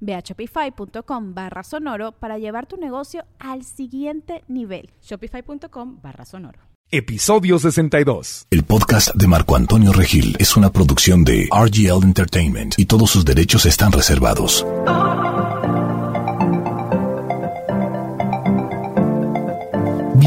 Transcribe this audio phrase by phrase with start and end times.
[0.00, 4.90] Ve a shopify.com barra sonoro para llevar tu negocio al siguiente nivel.
[5.02, 6.60] Shopify.com barra sonoro.
[6.90, 8.46] Episodio 62.
[8.50, 13.26] El podcast de Marco Antonio Regil es una producción de RGL Entertainment y todos sus
[13.26, 14.64] derechos están reservados.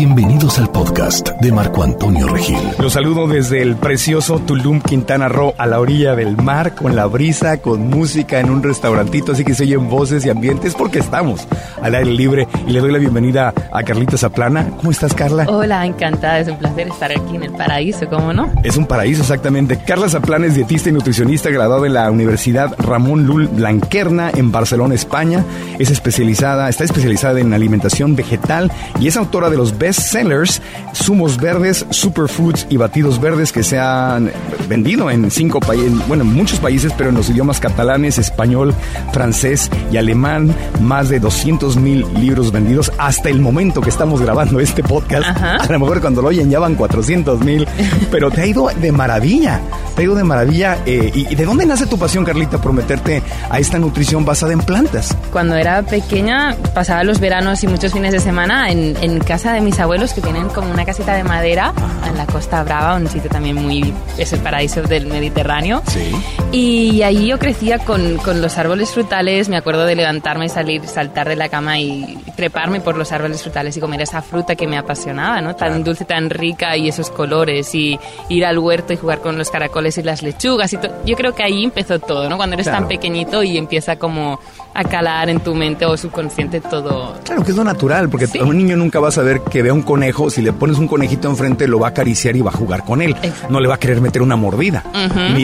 [0.04, 2.58] Bienvenidos al podcast de Marco Antonio Regil.
[2.80, 7.06] Los saludo desde el precioso Tulum, Quintana Roo, a la orilla del mar, con la
[7.06, 11.48] brisa, con música en un restaurantito, así que se oyen voces y ambientes porque estamos
[11.84, 12.48] al aire libre.
[12.66, 14.72] Y le doy la bienvenida a Carlita Zaplana.
[14.78, 15.46] ¿Cómo estás, Carla?
[15.48, 18.52] Hola, encantada, es un placer estar aquí en el paraíso, ¿cómo no?
[18.64, 19.78] Es un paraíso, exactamente.
[19.86, 24.96] Carla Zaplana es dietista y nutricionista graduada en la Universidad Ramón Lul Blanquerna en Barcelona,
[24.96, 25.46] España.
[25.78, 30.61] Es especializada, está especializada en alimentación vegetal y es autora de los bestsellers,
[30.95, 34.31] zumos verdes, superfoods y batidos verdes que se han
[34.70, 38.73] vendido en cinco países, bueno, en muchos países, pero en los idiomas catalanes, español,
[39.11, 44.61] francés y alemán, más de 200 mil libros vendidos hasta el momento que estamos grabando
[44.61, 45.28] este podcast.
[45.42, 47.67] A lo mejor cuando lo oyen ya van 400 mil,
[48.11, 49.59] pero te ha ido de maravilla,
[49.94, 50.78] te ha ido de maravilla.
[50.86, 54.59] Eh, y, de dónde nace tu pasión, Carlita, por meterte a esta nutrición basada en
[54.59, 55.17] plantas?
[55.33, 59.60] Cuando era pequeña, pasaba los veranos y muchos fines de semana en, en casa de
[59.60, 61.73] mis abuelos que tienen como una casita de madera
[62.08, 63.93] en la Costa Brava, un sitio también muy...
[64.17, 65.81] es el paraíso del Mediterráneo.
[65.87, 66.11] Sí.
[66.52, 70.87] Y ahí yo crecía con, con los árboles frutales, me acuerdo de levantarme y salir,
[70.87, 74.67] saltar de la cama y treparme por los árboles frutales y comer esa fruta que
[74.67, 75.55] me apasionaba, ¿no?
[75.55, 77.99] Tan dulce, tan rica y esos colores y
[78.30, 81.43] ir al huerto y jugar con los caracoles y las lechugas y Yo creo que
[81.43, 82.37] ahí empezó todo, ¿no?
[82.37, 84.39] Cuando eres tan pequeñito y empieza como
[84.73, 87.15] a calar en tu mente o subconsciente todo.
[87.23, 89.82] Claro que es lo natural, porque un niño nunca va a saber que vea un
[89.82, 92.83] conejo, si le pones un conejito enfrente lo va a acariciar y va a jugar
[92.83, 93.15] con él.
[93.49, 94.83] No le va a querer meter una mordida.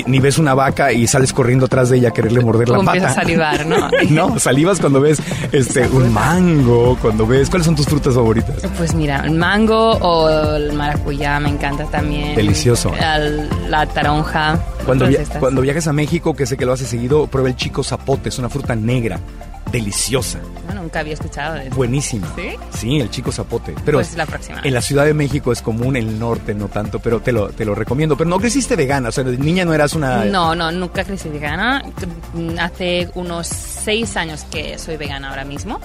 [0.05, 3.09] ni, ves una vaca y sales corriendo atrás de ella a quererle morder la pata.
[3.09, 3.89] a salivar, ¿no?
[4.09, 5.21] no, salivas cuando ves
[5.51, 8.55] este un mango, cuando ves ¿cuáles son tus frutas favoritas?
[8.77, 12.35] Pues mira, el mango o el maracuyá me encanta también.
[12.35, 12.91] Delicioso.
[13.69, 14.59] la taronja.
[14.85, 15.05] Cuando,
[15.39, 18.39] cuando viajes a México, que sé que lo haces seguido, prueba el chico zapote, es
[18.39, 19.16] una fruta negra
[19.71, 20.39] deliciosa.
[20.65, 21.75] Bueno, nunca había escuchado de eso.
[21.75, 22.27] Buenísima.
[22.35, 22.55] ¿Sí?
[22.71, 23.75] Sí, el chico zapote.
[23.85, 24.61] Pero pues la próxima.
[24.63, 27.49] En la Ciudad de México es común, en el norte no tanto, pero te lo,
[27.49, 28.17] te lo recomiendo.
[28.17, 30.25] Pero no creciste vegana, o sea, de niña no eras una...
[30.25, 31.83] No, no, nunca crecí vegana.
[32.59, 35.79] Hace unos seis años que soy vegana ahora mismo.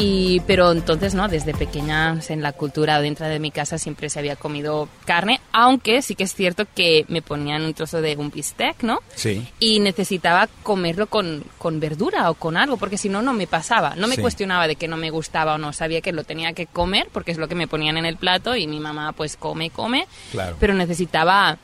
[0.00, 1.26] Y, pero entonces, ¿no?
[1.26, 6.02] Desde pequeña, en la cultura dentro de mi casa siempre se había comido carne, aunque
[6.02, 9.00] sí que es cierto que me ponían un trozo de un bistec, ¿no?
[9.16, 9.44] Sí.
[9.58, 13.96] Y necesitaba comerlo con, con verdura o con algo, porque si no, no me pasaba.
[13.96, 16.66] No me cuestionaba de que no me gustaba o no, sabía que lo tenía que
[16.66, 19.70] comer, porque es lo que me ponían en el plato y mi mamá pues come,
[19.70, 20.06] come.
[20.30, 20.56] Claro.
[20.60, 21.58] Pero necesitaba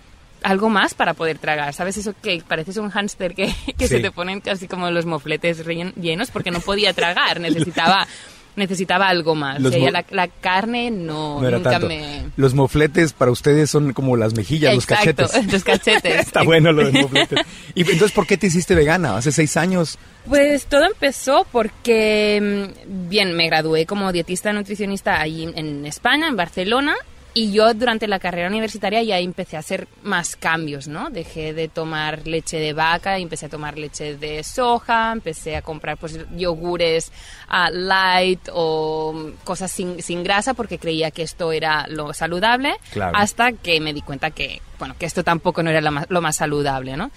[0.44, 1.74] algo más para poder tragar.
[1.74, 5.64] ¿Sabes eso que pareces un hámster que, que se te ponen casi como los mofletes
[5.96, 7.40] llenos porque no podía tragar?
[7.40, 8.06] Necesitaba
[8.56, 9.60] necesitaba algo más.
[9.60, 12.26] la, carne no, nunca me...
[12.36, 15.30] Los mofletes para ustedes son como las mejillas, los cachetes.
[15.52, 16.20] los cachetes.
[16.20, 17.40] Está bueno lo de mofletes.
[17.74, 19.16] ¿Y entonces por qué te hiciste vegana?
[19.16, 19.98] ¿Hace seis años?
[20.28, 26.36] Pues todo empezó porque, mm, bien, me gradué como dietista nutricionista allí en España, en
[26.36, 26.94] Barcelona,
[27.34, 31.10] y yo durante la carrera universitaria ya empecé a hacer más cambios, ¿no?
[31.10, 35.96] Dejé de tomar leche de vaca empecé a tomar leche de soja, empecé a comprar
[35.96, 37.10] pues yogures
[37.50, 42.74] uh, light o cosas sin, sin, grasa porque creía que esto era lo saludable,
[43.12, 46.20] hasta que me di cuenta que, bueno, que esto tampoco no era lo más, lo
[46.20, 47.10] más saludable, ¿no?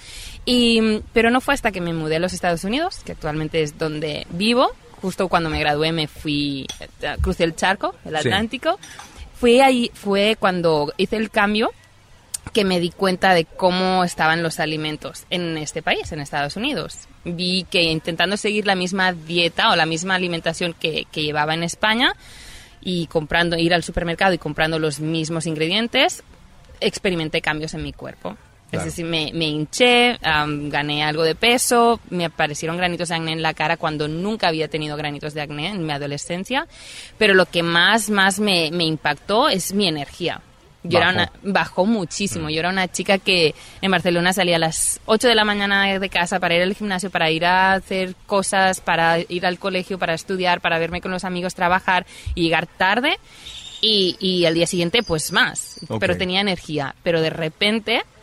[0.46, 3.78] Y, pero no fue hasta que me mudé a los Estados Unidos, que actualmente es
[3.78, 4.72] donde vivo,
[5.02, 6.66] justo cuando me gradué me fui,
[7.02, 8.80] eh, crucé el charco, el Atlántico,
[9.40, 11.72] fue ahí, fue cuando hice el cambio
[12.54, 17.08] que me di cuenta de cómo estaban los alimentos en este país, en Estados Unidos.
[17.24, 21.64] Vi que intentando seguir la misma dieta o la misma alimentación que, que llevaba en
[21.64, 22.16] España
[22.82, 26.24] y comprando, ir al supermercado y comprando los mismos ingredientes,
[26.80, 28.38] experimenté cambios en mi cuerpo.
[28.70, 28.86] Claro.
[28.86, 33.32] Es decir, me, me hinché, am, gané algo de peso, me aparecieron granitos de acné
[33.32, 36.68] en la cara cuando nunca había tenido granitos de acné en mi adolescencia.
[37.18, 40.42] Pero lo que más, más me, me impactó es mi energía.
[40.84, 41.18] Yo era Bajó.
[41.18, 42.50] una, bajó muchísimo.
[42.50, 46.10] Yo era una chica que en Barcelona salía a las 8 de la mañana de
[46.10, 50.14] casa para ir al gimnasio, para ir a hacer cosas, para ir al colegio, para
[50.14, 52.06] estudiar, para verme con los amigos, trabajar
[52.36, 53.18] y llegar tarde.
[53.82, 55.80] Y, y al día siguiente, pues más.
[55.90, 56.00] Ok.
[56.00, 56.96] Pero tenía energía.
[57.04, 58.17] Pero de repente, mm,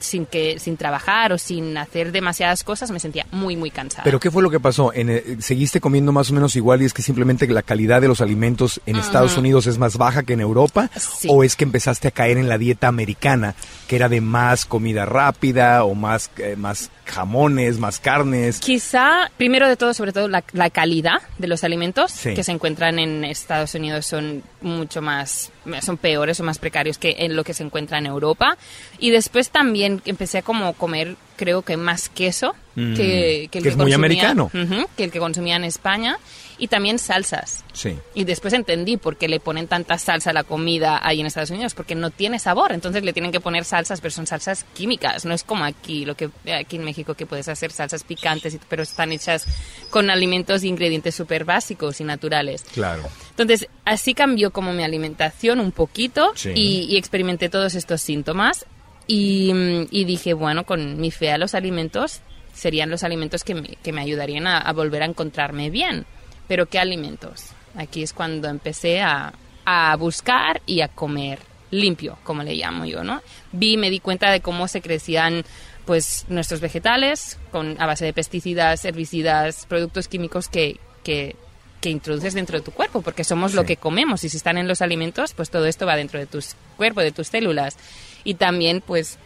[0.00, 4.04] sin, que, sin trabajar o sin hacer demasiadas cosas, me sentía muy, muy cansada.
[4.04, 4.92] ¿Pero qué fue lo que pasó?
[4.92, 8.08] En, eh, ¿Seguiste comiendo más o menos igual y es que simplemente la calidad de
[8.08, 10.90] los alimentos en Estados Unidos es más baja que en Europa?
[10.96, 11.28] Sí.
[11.30, 13.54] ¿O es que empezaste a caer en la dieta americana,
[13.88, 18.60] que era de más comida rápida o más, eh, más jamones, más carnes?
[18.60, 22.34] Quizá, primero de todo, sobre todo, la, la calidad de los alimentos Sí.
[22.34, 25.50] que se encuentran en Estados Unidos son mucho más,
[25.82, 28.56] son peores o más precarios que en lo que se encuentra en Europa.
[28.98, 33.64] Y después también empecé a como comer, creo que más queso Mm, que, que el
[33.64, 34.48] que es muy americano.
[34.96, 36.16] Que el que consumía en España.
[36.62, 37.64] Y también salsas.
[37.72, 37.96] Sí.
[38.14, 41.48] Y después entendí por qué le ponen tanta salsa a la comida ahí en Estados
[41.50, 45.24] Unidos, porque no tiene sabor, entonces le tienen que poner salsas, pero son salsas químicas,
[45.24, 48.82] no es como aquí, lo que aquí en México que puedes hacer salsas picantes, pero
[48.82, 49.46] están hechas
[49.88, 52.62] con alimentos e ingredientes súper básicos y naturales.
[52.74, 53.04] Claro.
[53.30, 56.50] Entonces, así cambió como mi alimentación un poquito Sí.
[56.54, 58.66] y, y experimenté todos estos síntomas
[59.06, 62.20] y, mm, y dije, bueno, con mi fe a los alimentos
[62.52, 66.04] serían los alimentos que me, que me ayudarían a, a volver a encontrarme bien.
[66.50, 67.44] Pero ¿qué alimentos?
[67.76, 69.32] Aquí es cuando empecé a,
[69.64, 71.38] a buscar y a comer
[71.70, 73.22] limpio, como le llamo yo, ¿no?
[73.52, 75.44] Vi, me di cuenta de cómo se crecían
[75.84, 81.36] pues nuestros vegetales con a base de pesticidas, herbicidas, productos químicos que, que,
[81.80, 84.66] que introduces dentro de tu cuerpo, porque somos lo que comemos y si están en
[84.66, 87.76] los alimentos, pues todo esto va dentro de tus cuerpo, de tus células.
[88.24, 89.20] Y también pues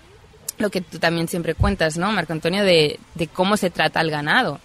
[0.58, 4.10] lo que tú también siempre cuentas, ¿no, Marco Antonio, de, de cómo se trata al
[4.10, 4.60] ganado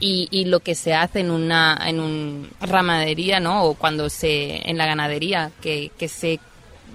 [0.00, 3.64] y, y lo que se hace en una en un ramadería, ¿no?
[3.64, 6.38] O cuando se en la ganadería que, que se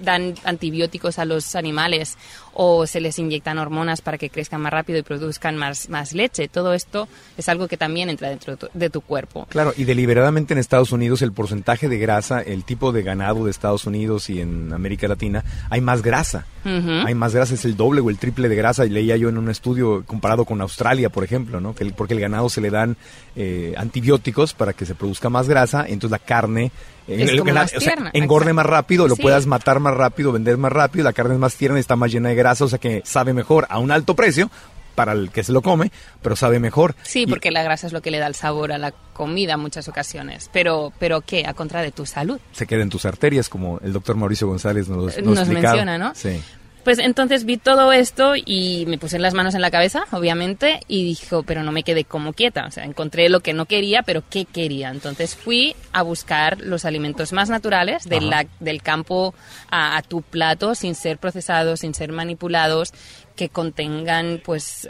[0.02, 2.16] dan antibióticos a los animales
[2.54, 6.48] o se les inyectan hormonas para que crezcan más rápido y produzcan más, más leche.
[6.48, 7.08] Todo esto
[7.38, 9.46] es algo que también entra dentro de tu, de tu cuerpo.
[9.48, 13.50] Claro, y deliberadamente en Estados Unidos el porcentaje de grasa, el tipo de ganado de
[13.50, 16.46] Estados Unidos y en América Latina, hay más grasa.
[16.64, 16.90] Ujú.
[17.06, 18.86] Hay más grasa, es el doble o el triple de grasa.
[18.86, 21.74] Y leía yo en un estudio comparado con Australia, por ejemplo, ¿no?
[21.74, 22.96] Que el- porque el ganado se le dan
[23.34, 26.70] eh, antibióticos para que se produzca más grasa, entonces la carne
[27.08, 28.54] eh, Es el como ganado- más o sea, engorde exacto.
[28.54, 29.22] más rápido, lo Sí.
[29.22, 32.28] puedas matar más rápido, vender más rápido, la carne es más tierna, está más llena
[32.28, 34.50] de grasa, o sea que sabe mejor a un alto precio
[34.94, 35.90] para el que se lo come,
[36.20, 36.94] pero sabe mejor.
[37.02, 39.54] Sí, Y- porque la grasa es lo que le da el sabor a la comida
[39.54, 40.50] en muchas ocasiones.
[40.52, 41.46] Pero, pero ¿qué?
[41.46, 42.38] A contra de tu salud.
[42.52, 46.14] se queda en tus arterias, como el doctor Mauricio González nos, nos, nos menciona, ¿no?
[46.14, 46.42] Sí.
[46.84, 51.04] Pues entonces vi todo esto y me puse las manos en la cabeza, obviamente, y
[51.04, 52.66] dijo, pero no me quedé como quieta.
[52.66, 54.90] O sea, encontré lo que no quería, pero ¿qué quería?
[54.90, 59.32] Entonces fui a buscar los alimentos más naturales de la- del campo
[59.70, 62.92] a, a tu plato, sin ser procesados, sin ser manipulados,
[63.36, 64.88] que contengan, pues,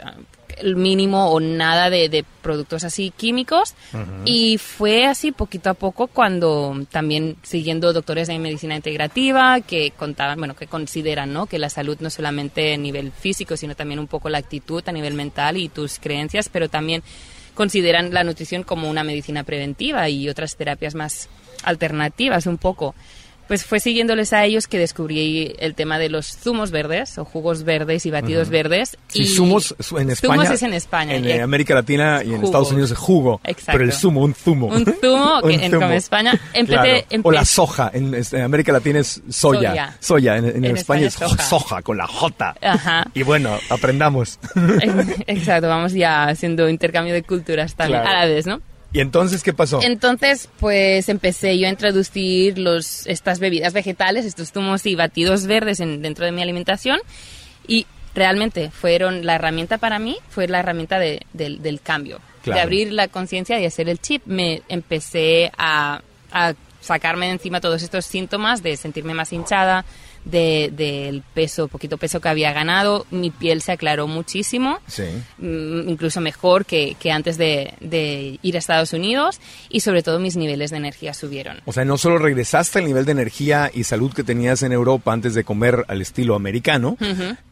[0.57, 3.73] el mínimo o nada de, de productos así químicos.
[4.25, 10.37] Y fue así poquito a poco cuando también siguiendo doctores de medicina integrativa que contaban,
[10.37, 11.45] bueno, que consideran, ¿no?
[11.45, 14.91] Que la salud no solamente a nivel físico, sino también un poco la actitud a
[14.91, 17.03] nivel mental y tus creencias, pero también
[17.53, 21.29] consideran la nutrición como una medicina preventiva y otras terapias más
[21.63, 22.95] alternativas un poco.
[23.47, 27.63] Pues fue siguiéndoles a ellos que descubrí el tema de los zumos verdes o jugos
[27.63, 28.97] verdes y batidos verdes.
[29.07, 30.33] Sí, y zumos en España.
[30.35, 31.13] Zumos es en España.
[31.15, 32.45] En y- eh, América Latina y en Jugo.
[32.45, 33.41] Estados Unidos es jugo.
[33.43, 33.73] Exacto.
[33.73, 34.67] Pero el zumo, un zumo.
[34.67, 35.81] Un zumo que Un en, zumo.
[35.81, 36.39] como España.
[36.53, 37.21] Empecé, Claro.
[37.23, 37.91] O la soja.
[37.93, 39.69] En, en América Latina es soya.
[39.71, 39.97] Soya.
[39.99, 40.37] Soya.
[40.37, 41.43] En, en En España, España es es soja.
[41.43, 42.55] soja con la J.
[42.61, 43.05] Ajá.
[43.13, 44.39] Y bueno, aprendamos.
[45.27, 48.17] Exacto, vamos ya haciendo intercambio de culturas también Claro.
[48.17, 48.61] a la vez, ¿no?
[48.93, 49.81] ¿Y entonces qué pasó?
[49.81, 55.79] Entonces, pues empecé yo a introducir los, estas bebidas vegetales, estos zumos y batidos verdes
[55.79, 56.99] en- dentro de mi alimentación
[57.67, 62.57] y realmente fueron la herramienta para mí, fue la herramienta de- del, del cambio, Claro.
[62.57, 64.21] de abrir la conciencia y hacer el chip.
[64.27, 69.85] Me empecé a, a sacarme de encima todos estos síntomas de sentirme más hinchada,
[70.25, 75.03] de- del peso, poquito peso que había ganado, mi piel se aclaró muchísimo Sí.
[75.37, 79.39] mm, incluso mejor que, que antes de, de ir a Estados Unidos
[79.69, 81.61] y sobre todo mis niveles de energía subieron.
[81.65, 85.11] O sea, no solo regresaste al nivel de energía y salud que tenías en Europa
[85.13, 86.97] antes de comer al estilo americano,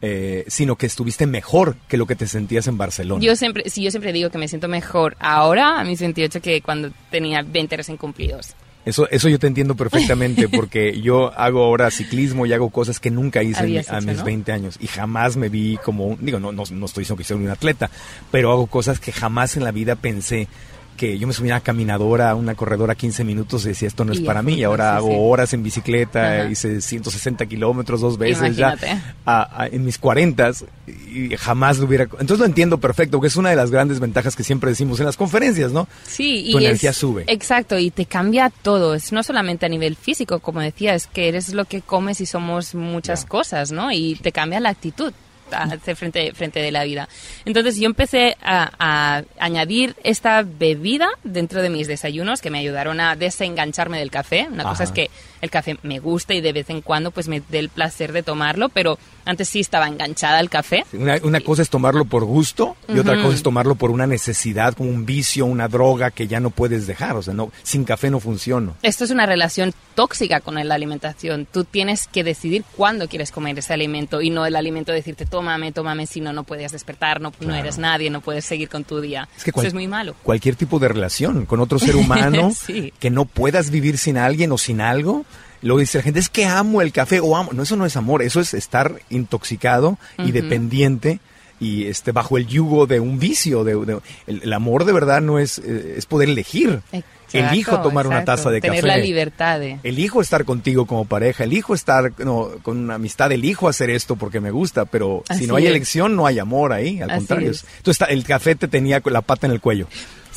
[0.00, 3.22] eh, sino que estuviste mejor que lo que te sentías en Barcelona.
[3.24, 6.60] Yo siempre, sí, yo siempre digo que me siento mejor ahora, a mis 28, que
[6.62, 8.54] cuando tenía 20 recién cumplidos.
[8.84, 13.10] Eso, eso yo te entiendo perfectamente porque yo hago ahora ciclismo y hago cosas que
[13.12, 14.24] nunca hice mi- a mis ¿no?
[14.24, 17.24] 20 años y jamás me vi como, un- digo, no, no, no estoy diciendo que
[17.24, 17.90] soy un atleta,
[18.32, 20.48] pero hago cosas que jamás en la vida pensé
[20.96, 24.04] que yo me subía a una caminadora, a una corredora 15 minutos y decía esto
[24.04, 25.14] no es Y para mí y ahora sí, hago sí.
[25.18, 26.50] horas en bicicleta, Ajá.
[26.50, 28.86] hice 160 kilómetros dos veces Imagínate.
[28.86, 30.50] ya a- a- en mis 40
[30.86, 32.04] y jamás lo hubiera...
[32.04, 35.06] Entonces lo entiendo perfecto, que es una de las grandes ventajas que siempre decimos en
[35.06, 35.88] las conferencias, ¿no?
[36.06, 37.24] Sí, Tu y energía es- sube.
[37.26, 38.94] Exacto, y te cambia todo.
[38.94, 42.26] Es no solamente a nivel físico, como decía, es que eres lo que comes y
[42.26, 43.92] somos muchas cosas, ¿no?
[43.92, 45.12] Y te cambia la actitud
[45.52, 47.08] hacia frente, frente de la vida.
[47.44, 53.00] Entonces yo empecé a, a añadir esta bebida dentro de mis desayunos que me ayudaron
[53.00, 54.48] a desengancharme del café.
[54.50, 55.10] Una cosa es que
[55.42, 58.22] el café me gusta y de vez en cuando pues me dé el placer de
[58.22, 60.84] tomarlo, pero antes sí estaba enganchada al café.
[60.94, 64.74] Una, una cosa es tomarlo por gusto y otra cosa es tomarlo por una necesidad,
[64.74, 67.16] como un vicio, una droga que ya no puedes dejar.
[67.16, 68.76] O sea, no, sin café no funciono.
[68.82, 71.46] Esto es una relación tóxica con la alimentación.
[71.50, 75.72] Tú tienes que decidir cuándo quieres comer ese alimento y no el alimento decirte tómame,
[75.72, 79.00] tómame, si no, no puedes despertar, no, no eres nadie, no puedes seguir con tu
[79.00, 79.28] día.
[79.36, 80.14] Es que Eso cual- es muy malo.
[80.22, 82.92] Cualquier tipo de relación con otro ser humano, Sí.
[83.00, 85.24] que no puedas vivir sin alguien o sin algo.
[85.62, 87.52] Luego dice la gente, es que amo el café o amo.
[87.52, 91.20] No, eso no es amor, eso es estar intoxicado y dependiente
[91.60, 93.62] y este bajo el yugo de un vicio.
[93.64, 96.80] De, de- el, el amor de verdad no es, eh, es poder elegir.
[96.90, 97.08] Exacto,
[97.54, 98.88] Elijo tomar una taza de Tener café.
[98.88, 99.78] la libertad de...
[99.84, 104.38] Elijo estar contigo como pareja, elijo estar no, con una amistad, elijo hacer esto porque
[104.40, 105.70] me gusta, pero si no hay es.
[105.70, 107.50] elección, no hay amor ahí, al Así contrario.
[107.52, 107.64] es.
[107.78, 109.86] Entonces el café te tenía la pata en el cuello.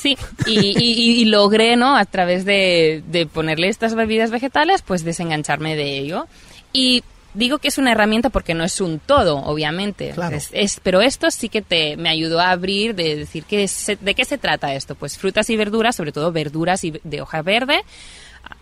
[0.06, 1.98] Sí, y, y- y logré, ¿no?
[1.98, 6.28] A través de, de ponerle estas bebidas vegetales, pues desengancharme de ello.
[6.74, 10.12] Y digo que es una herramienta porque no es un todo, obviamente.
[10.12, 10.36] Claro.
[10.38, 13.96] Es- es- pero esto sí que te, me ayudó a abrir, de decir, que se-
[13.96, 14.94] ¿de qué se trata esto?
[14.96, 17.82] Pues frutas y verduras, sobre todo verduras y de hoja verde,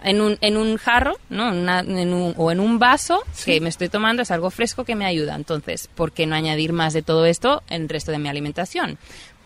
[0.01, 1.49] en un, en un jarro, ¿no?
[1.49, 4.95] Una- en un- o en un vaso que me estoy tomando, es algo fresco que
[4.95, 5.35] me ayuda.
[5.35, 8.97] Entonces, ¿por qué no añadir más de todo esto en el resto de mi alimentación?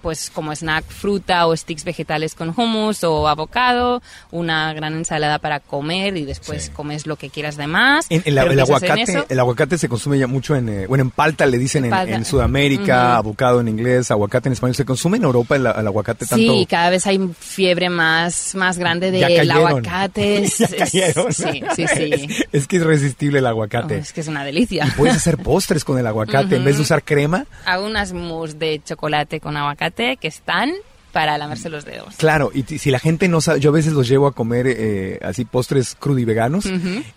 [0.01, 4.01] Pues como snack, fruta o sticks vegetales con hummus o avocado,
[4.31, 6.71] una gran ensalada para comer y después Sí.
[6.71, 8.05] comes lo que quieras de más.
[8.09, 11.03] En- el, pero el en aguacate, el aguacate se consume ya mucho en, eh, bueno,
[11.03, 12.15] en palta le dicen en, Palta.
[12.15, 13.17] en Sudamérica, Ujú.
[13.17, 14.75] avocado en inglés, aguacate en español.
[14.75, 16.35] ¿Se consume en Europa el, el aguacate tanto?
[16.53, 19.67] Sí, cada vez hay fiebre más, más grande del cayeron.
[19.67, 20.37] aguacate.
[20.43, 21.33] Es- Ya es- cayeron.
[21.33, 22.11] sí, sí, sí.
[22.13, 23.97] Es, es que es irresistible el Oh, aguacate.
[23.97, 24.85] es que es una delicia.
[24.87, 27.45] Y puedes hacer postres con el aguacate en vez de usar crema.
[27.65, 30.71] Hago unas mousse de chocolate con aguacate que están
[31.13, 32.15] para lavarse los dedos.
[32.17, 35.17] Claro, y si la gente no sabe, yo a veces los llevo a comer eh,
[35.23, 36.69] así postres crudo y veganos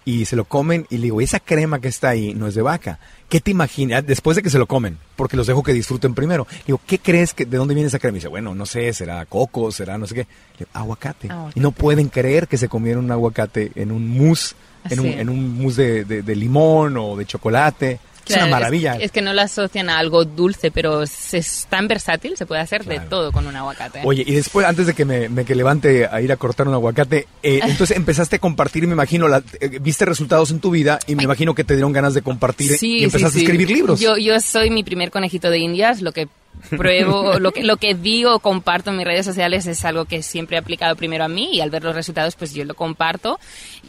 [0.06, 2.62] y se lo comen y le digo, esa crema que está ahí no es de
[2.62, 2.98] vaca.
[3.28, 4.06] ¿Qué te imaginas?
[4.06, 6.46] Después de que se lo comen, porque los dejo que disfruten primero.
[6.50, 8.16] Le digo, ¿qué crees que de dónde viene esa crema?
[8.16, 10.20] Y dice, bueno, no sé, será coco, será no sé qué.
[10.22, 11.28] Le digo, aguacate.
[11.30, 11.58] Aguacate.
[11.58, 14.54] Y no pueden creer que se comieron un aguacate en un mousse,
[14.88, 15.18] en un, Así.
[15.18, 18.00] en un mousse de, de- de limón o de chocolate.
[18.32, 18.94] Es Claro, una maravilla.
[18.96, 22.60] Es, que no lo asocian a algo dulce, pero es, es tan versátil, se puede
[22.60, 23.00] hacer Claro.
[23.02, 24.00] de todo con un aguacate.
[24.04, 26.74] Oye, y después, antes de que me, me que levante a ir a cortar un
[26.74, 30.98] aguacate, eh, entonces empezaste a compartir, me imagino, la- eh, viste resultados en tu vida
[31.06, 33.68] y me imagino que te dieron ganas de compartir Sí, y empezaste sí, a escribir
[33.68, 33.74] sí.
[33.74, 34.00] libros.
[34.00, 36.28] Yo, yo soy mi primer conejito de indias, lo que
[36.76, 40.56] pruebo, lo que, lo que digo, comparto en mis redes sociales es algo que siempre
[40.56, 43.38] he aplicado primero a mí y al ver los resultados pues yo lo comparto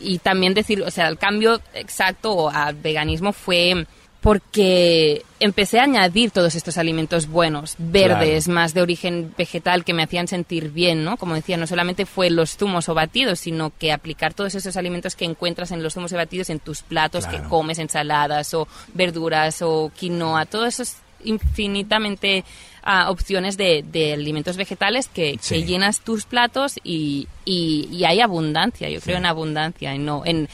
[0.02, 3.86] y también decir, o sea, el cambio exacto a veganismo fue
[4.22, 10.04] porque empecé a añadir todos estos alimentos buenos, verdes, más de origen vegetal que me
[10.04, 11.18] hacían sentir bien, ¿no?
[11.18, 15.16] Como decía, no solamente fue los zumos o batidos, sino que aplicar todos esos alimentos
[15.16, 19.62] que encuentras en los zumos y batidos en tus platos que comes, ensaladas o verduras
[19.64, 22.44] o quinoa, todo eso es infinitamente
[22.84, 25.56] ah, opciones de, de alimentos vegetales que, Sí.
[25.56, 30.24] que llenas tus platos y, y- y hay abundancia, yo creo en abundancia, y no
[30.26, 30.48] en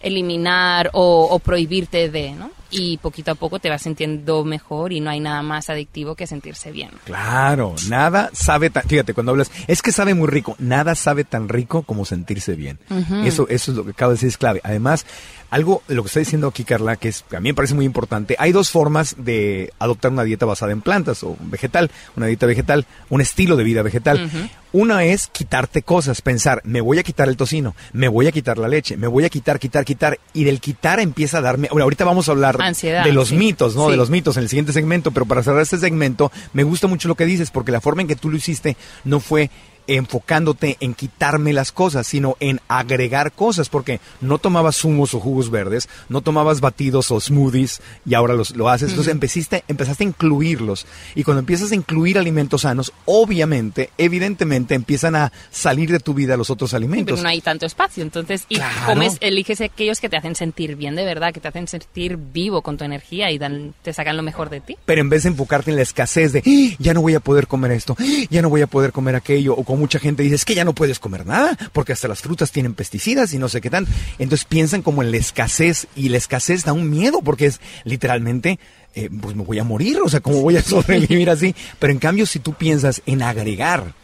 [0.00, 2.50] eliminar o, o prohibirte de, ¿no?
[2.76, 6.26] Y poquito a poco te vas sintiendo mejor y no hay nada más adictivo que
[6.26, 6.90] sentirse bien.
[7.04, 11.48] Claro, nada sabe tan, fíjate, cuando hablas, es que sabe muy rico, nada sabe tan
[11.48, 12.78] rico como sentirse bien.
[13.24, 14.60] Eso, eso es lo que acabo de decir, es clave.
[14.64, 15.06] Además,
[15.50, 18.34] algo, lo que está diciendo aquí Carla, que es, a mí me parece muy importante,
[18.40, 22.86] hay dos formas de adoptar una dieta basada en plantas o vegetal, una dieta vegetal,
[23.08, 24.28] un estilo de vida vegetal.
[24.72, 28.58] Una es quitarte cosas, pensar, me voy a quitar el tocino, me voy a quitar
[28.58, 31.84] la leche, me voy a quitar, quitar, quitar, y del quitar empieza a darme, bueno,
[31.84, 33.36] ahorita vamos a hablar Ansiedad, de los sí.
[33.36, 33.88] mitos, ¿no?
[33.90, 37.08] De los mitos en el siguiente segmento, pero para cerrar este segmento, me gusta mucho
[37.08, 39.50] lo que dices, porque la forma en que tú lo hiciste no fue
[39.86, 45.50] enfocándote en quitarme las cosas, sino en agregar cosas, porque no tomabas zumos o jugos
[45.50, 48.90] verdes, no tomabas batidos o smoothies y ahora los, lo haces.
[48.90, 50.86] Entonces empezaste, empezaste a incluirlos.
[51.14, 56.36] Y cuando empiezas a incluir alimentos sanos, obviamente, evidentemente, empiezan a salir de tu vida
[56.36, 57.14] los otros alimentos.
[57.16, 58.86] Pero no hay tanto espacio, entonces, y Claro.
[58.86, 62.62] comes, eliges aquellos que te hacen sentir bien de verdad, que te hacen sentir vivo
[62.62, 64.76] con tu energía y dan, te sacan lo mejor de ti.
[64.84, 67.46] Pero en vez de enfocarte en la escasez de "Ah, ya no voy a poder
[67.46, 70.44] comer esto, "Ah, ya no voy a poder comer aquello, o mucha gente dice es
[70.44, 73.60] que ya no puedes comer nada, porque hasta las frutas tienen pesticidas y no sé
[73.60, 73.86] qué tan.
[74.18, 78.58] Entonces piensan como en la escasez y la escasez da un miedo porque es literalmente,
[78.94, 81.54] eh, pues me voy a morir, o sea, ¿cómo voy a sobrevivir así?
[81.78, 83.94] Pero en cambio, si tú piensas en agregar,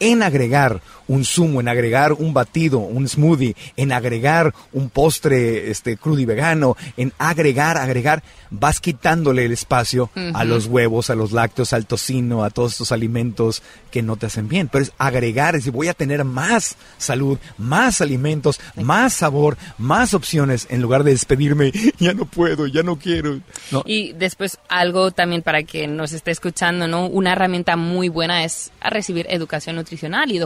[0.00, 5.96] en agregar un zumo, en agregar un batido, un smoothie, en agregar un postre este
[5.96, 11.32] crudo y vegano, en agregar, agregar, vas quitándole el espacio a los huevos, a los
[11.32, 14.68] lácteos, al tocino, a todos estos alimentos que no te hacen bien.
[14.68, 20.14] Pero es agregar, es decir, voy a tener más salud, más alimentos, más sabor, más
[20.14, 23.40] opciones, en lugar de despedirme, ya no puedo, ya no quiero.
[23.70, 27.06] No, Y después algo también para que nos esté escuchando, ¿no?
[27.06, 30.38] Una herramienta muy buena es a recibir educación nutricional y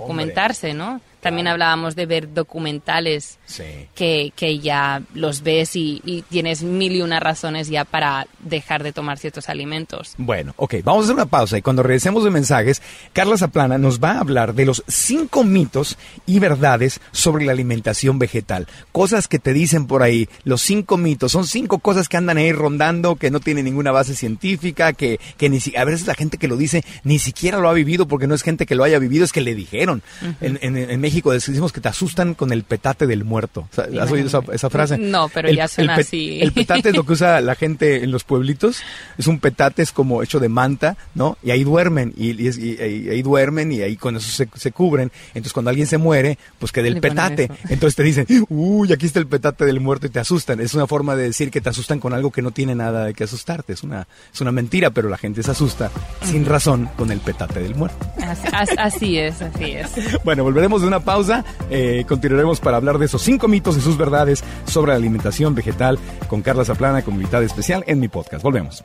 [0.75, 1.01] ¿no?
[1.23, 3.63] También hablábamos de ver documentales Sí.
[3.95, 8.83] que, que ya los ves y, y tienes mil y una razones ya para dejar
[8.83, 10.15] de tomar ciertos alimentos.
[10.17, 12.81] Bueno, ok, vamos a hacer una pausa y cuando regresemos de mensajes,
[13.13, 18.19] Carla Zaplana nos va a hablar de los cinco mitos y verdades sobre la alimentación
[18.19, 18.67] vegetal.
[18.91, 22.53] Cosas que te dicen por ahí, los cinco mitos, son cinco cosas que andan ahí
[22.53, 26.39] rondando, que no tienen ninguna base científica, que, que ni si, a veces la gente
[26.39, 28.99] que lo dice ni siquiera lo ha vivido porque no es gente que lo haya
[28.99, 30.03] vivido, es que le dijeron.
[30.41, 33.69] en, en- en México decimos que te asustan con el petate del muerto.
[34.01, 34.99] ¿Has oído esa, esa frase?
[34.99, 36.41] No, pero ya suena pe- así.
[36.41, 38.83] El petate es lo que usa la gente en los pueblitos.
[39.19, 41.37] Es un petate, es como hecho de manta, ¿no?
[41.43, 44.73] Y ahí duermen, y, y y- y ahí duermen, y ahí con eso se, se
[44.73, 45.11] cubren.
[45.29, 47.51] Entonces, cuando alguien se muere, pues queda el Le petate.
[47.69, 50.61] Entonces te dicen, uy, aquí está el petate del muerto, y te asustan.
[50.61, 53.15] Es una forma de decir que te asustan con algo que no tiene nada de
[53.15, 53.73] que asustarte.
[53.73, 55.91] Es una, es una mentira, pero la gente se asusta
[56.25, 58.07] sin razón con el petate del muerto.
[58.23, 59.91] Así, as- así es, así es.
[60.25, 61.45] Bueno, volveremos de una pausa.
[61.71, 65.99] eh, continuaremos para hablar de esos cinco mitos y sus verdades sobre la alimentación vegetal
[66.29, 68.43] con Carla Zaplana como invitada especial en mi podcast.
[68.43, 68.85] Volvemos.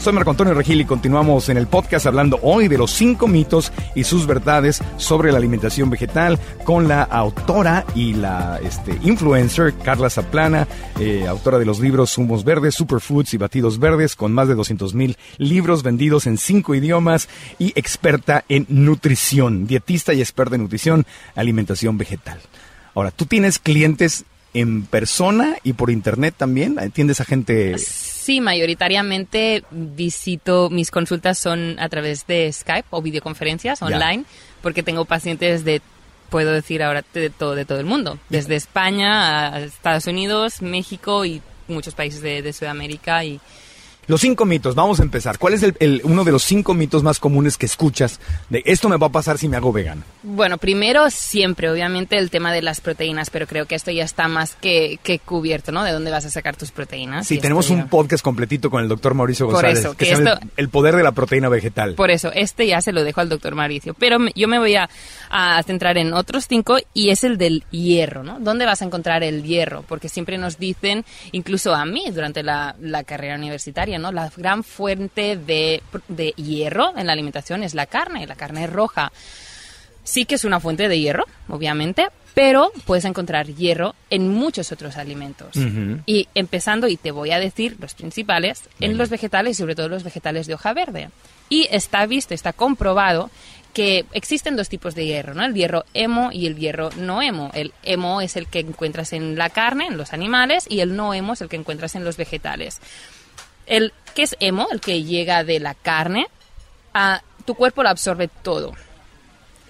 [0.00, 3.70] Soy Marco Antonio Regil y continuamos en el podcast hablando hoy de los cinco mitos
[3.94, 10.08] y sus verdades sobre la alimentación vegetal con la autora y la este, influencer Carla
[10.08, 10.66] Zaplana,
[10.98, 14.94] eh, autora de los libros Zumos Verdes, Superfoods y Batidos Verdes, con más de 200
[14.94, 21.04] mil libros vendidos en cinco idiomas y experta en nutrición, dietista y experta en nutrición,
[21.34, 22.40] alimentación vegetal.
[22.94, 24.24] Ahora, tú tienes clientes
[24.54, 27.76] en persona y por internet también, atiendes a gente...
[27.76, 33.86] Sí, mayoritariamente visito, mis consultas son a través de Skype o videoconferencias Ya.
[33.86, 34.24] online,
[34.62, 35.82] porque tengo pacientes de,
[36.28, 41.24] puedo decir ahora, de todo, de todo el mundo, desde España a Estados Unidos, México
[41.24, 43.40] y muchos países de, de Sudamérica y
[44.10, 45.38] Los cinco mitos, vamos a empezar.
[45.38, 48.18] ¿Cuál es el, el- uno de los cinco mitos más comunes que escuchas
[48.48, 50.02] de esto me va a pasar si me hago vegano?
[50.24, 54.26] Bueno, primero siempre, obviamente, el tema de las proteínas, pero creo que esto ya está
[54.26, 55.84] más que, que cubierto, ¿no?
[55.84, 57.28] De dónde vas a sacar tus proteínas.
[57.28, 60.32] Sí, tenemos un podcast completito con el doctor Mauricio Por González, eso, que, que esto-
[60.42, 61.94] el, el poder de la proteína vegetal.
[61.94, 63.94] Por eso, este ya se lo dejo al doctor Mauricio.
[63.94, 64.90] Pero yo me voy a,
[65.30, 68.40] a centrar en otros cinco y es el del hierro, ¿no?
[68.40, 69.84] ¿Dónde vas a encontrar el hierro?
[69.86, 74.12] Porque siempre nos dicen, incluso a mí durante la, la carrera universitaria, ¿no?
[74.12, 79.12] La gran fuente de, de hierro en la alimentación es la carne, la carne roja.
[80.02, 84.96] Sí que es una fuente de hierro, obviamente, pero puedes encontrar hierro en muchos otros
[84.96, 85.56] alimentos.
[86.06, 89.88] Y empezando, y te voy a decir los principales, en los vegetales y sobre todo
[89.88, 91.10] los vegetales de hoja verde.
[91.48, 93.30] Y está visto, está comprobado
[93.72, 95.44] que existen dos tipos de hierro, ¿no?
[95.44, 97.50] El hierro hemo y el hierro no hemo.
[97.54, 101.14] El hemo es el que encuentras en la carne, en los animales, y el no
[101.14, 102.80] hemo es el que encuentras en los vegetales.
[103.70, 106.26] El que es hemo, el que llega de la carne,
[106.92, 108.72] a, tu cuerpo lo absorbe todo.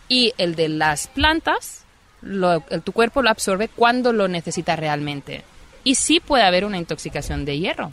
[0.08, 1.84] Y el de las plantas,
[2.22, 5.44] lo- el- tu cuerpo lo absorbe cuando lo necesita realmente.
[5.84, 7.92] Y sí puede haber una intoxicación de hierro,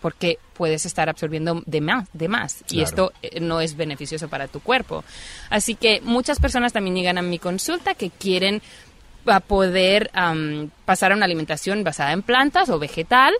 [0.00, 2.84] porque puedes estar absorbiendo de más, de más y Claro.
[2.84, 5.02] esto eh, no es beneficioso para tu cuerpo.
[5.50, 8.62] Así que muchas personas también llegan a mi consulta que quieren
[9.26, 10.10] a poder
[10.84, 13.34] pasar a una alimentación basada en plantas o vegetal,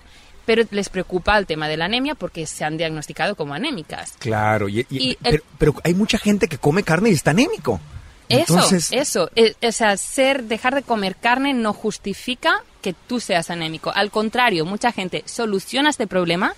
[0.47, 4.15] pero les preocupa el tema de la anemia porque se han diagnosticado como anémicas.
[4.19, 7.81] Claro, y, y- Y el- pero, hay mucha gente que come carne y está anémico.
[8.29, 9.31] Eso, Entonces, eso.
[9.37, 13.93] Eh, o sea, ser, dejar de comer carne no justifica que tú seas anémico.
[13.95, 16.55] Al contrario, mucha gente soluciona este problema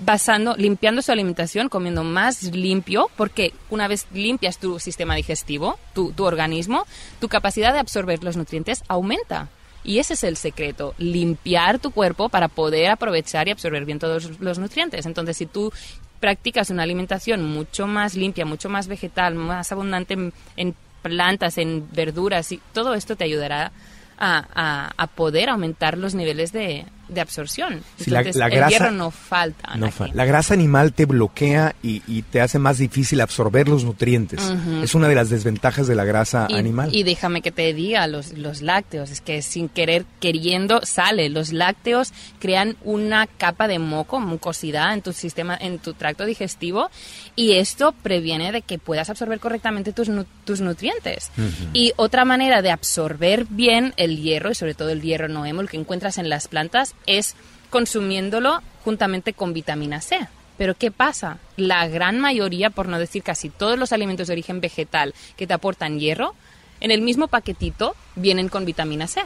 [0.00, 6.12] basando, limpiando su alimentación, comiendo más limpio, porque una vez limpias tu sistema digestivo, tu,
[6.12, 6.86] tu organismo,
[7.20, 9.48] tu capacidad de absorber los nutrientes aumenta.
[9.84, 14.38] Y ese es el secreto, limpiar tu cuerpo para poder aprovechar y absorber bien todos
[14.40, 15.06] los nutrientes.
[15.06, 15.72] Entonces, si tú
[16.20, 21.88] practicas una alimentación mucho más limpia, mucho más vegetal, más abundante en, en plantas, en
[21.92, 23.70] verduras, y todo esto te ayudará
[24.18, 27.82] a, a- a poder aumentar los niveles de, de absorción.
[27.98, 29.74] Sí, la- Entonces, la el grasa- hierro no falta.
[29.76, 29.94] No aquí.
[29.96, 34.40] fa- la grasa animal te bloquea y, y te hace más difícil absorber los nutrientes.
[34.82, 36.94] Es una de las desventajas de la grasa y, animal.
[36.94, 41.28] y déjame que te diga, los, los lácteos, es que sin querer, queriendo, sale.
[41.28, 46.90] Los lácteos crean una capa de moco, mucosidad en tu sistema, en tu tracto digestivo,
[47.36, 51.30] y esto previene de que puedas absorber correctamente tus, nu- tus nutrientes.
[51.72, 55.68] Y otra manera de absorber bien el hierro, y sobre todo el hierro noemo, el
[55.68, 57.34] que encuentras en las plantas, es
[57.70, 60.18] consumiéndolo juntamente con vitamina C.
[60.56, 61.38] Pero ¿qué pasa?
[61.56, 65.54] La gran mayoría, por no decir casi todos los alimentos de origen vegetal que te
[65.54, 66.34] aportan hierro,
[66.80, 69.22] en el mismo paquetito vienen con vitamina C.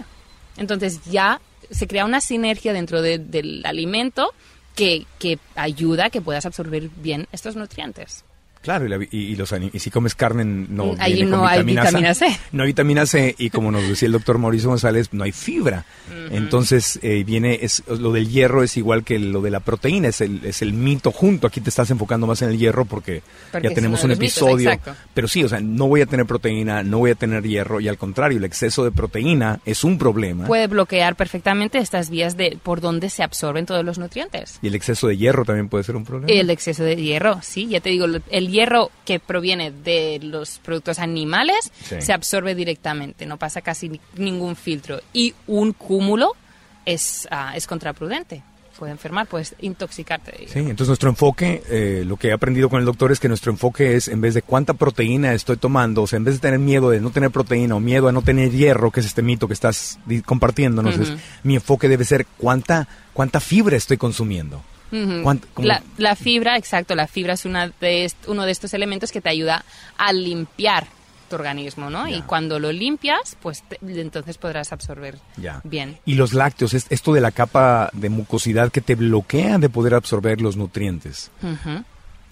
[0.56, 4.34] Entonces ya se crea una sinergia dentro de- del alimento
[4.74, 8.24] que, que ayuda a que puedas absorber bien estos nutrientes.
[8.62, 11.46] Claro, y, la y- y los, y si comes carne no Ahí viene con no
[11.46, 12.26] hay vitamina C.
[12.52, 15.84] No hay vitamina C y como nos decía el doctor Mauricio González, no hay fibra.
[16.30, 20.20] Entonces eh, viene, es, lo del hierro es igual que lo de la proteína, es
[20.20, 21.46] el, es el mito junto.
[21.46, 24.70] Aquí te estás enfocando más en el hierro porque, Porque ya tenemos un mitos, episodio.
[25.14, 27.88] pero sí, o sea, no voy a tener proteína, no voy a tener hierro y
[27.88, 30.46] al contrario, el exceso de proteína es un problema.
[30.46, 34.58] Puede bloquear perfectamente estas vías de por donde se absorben todos los nutrientes.
[34.62, 36.32] Y el exceso de hierro también puede ser un problema.
[36.32, 41.00] El exceso de hierro, sí, ya te digo, el hierro que proviene de los productos
[41.00, 41.96] animales Sí.
[42.00, 45.00] se absorbe directamente, no pasa casi ni- ningún filtro.
[45.12, 46.32] Y un cúmulo
[46.86, 48.42] es, ah, es contraprudente.
[48.78, 50.48] Puede enfermar, puedes intoxicarte.
[50.48, 53.52] Sí, entonces nuestro enfoque, eh, lo que he aprendido con el doctor es que nuestro
[53.52, 56.58] enfoque es, en vez de cuánta proteína estoy tomando, o sea, en vez de tener
[56.58, 59.46] miedo de no tener proteína o miedo a no tener hierro, que es este mito
[59.46, 61.18] que estás compartiéndonos, es, Ujú.
[61.44, 64.62] mi enfoque debe ser cuánta, cuánta fibra estoy consumiendo.
[65.66, 69.28] La, la fibra, exacto, la fibra es una de uno de estos elementos que te
[69.30, 69.64] ayuda
[69.96, 70.86] a limpiar
[71.30, 72.06] tu organismo, ¿no?
[72.08, 75.62] Y cuando lo limpias, pues te- entonces podrás absorber Ya.
[75.64, 75.98] bien.
[76.04, 79.94] Y los lácteos, es esto de la capa de mucosidad que te bloquea de poder
[79.94, 81.30] absorber los nutrientes.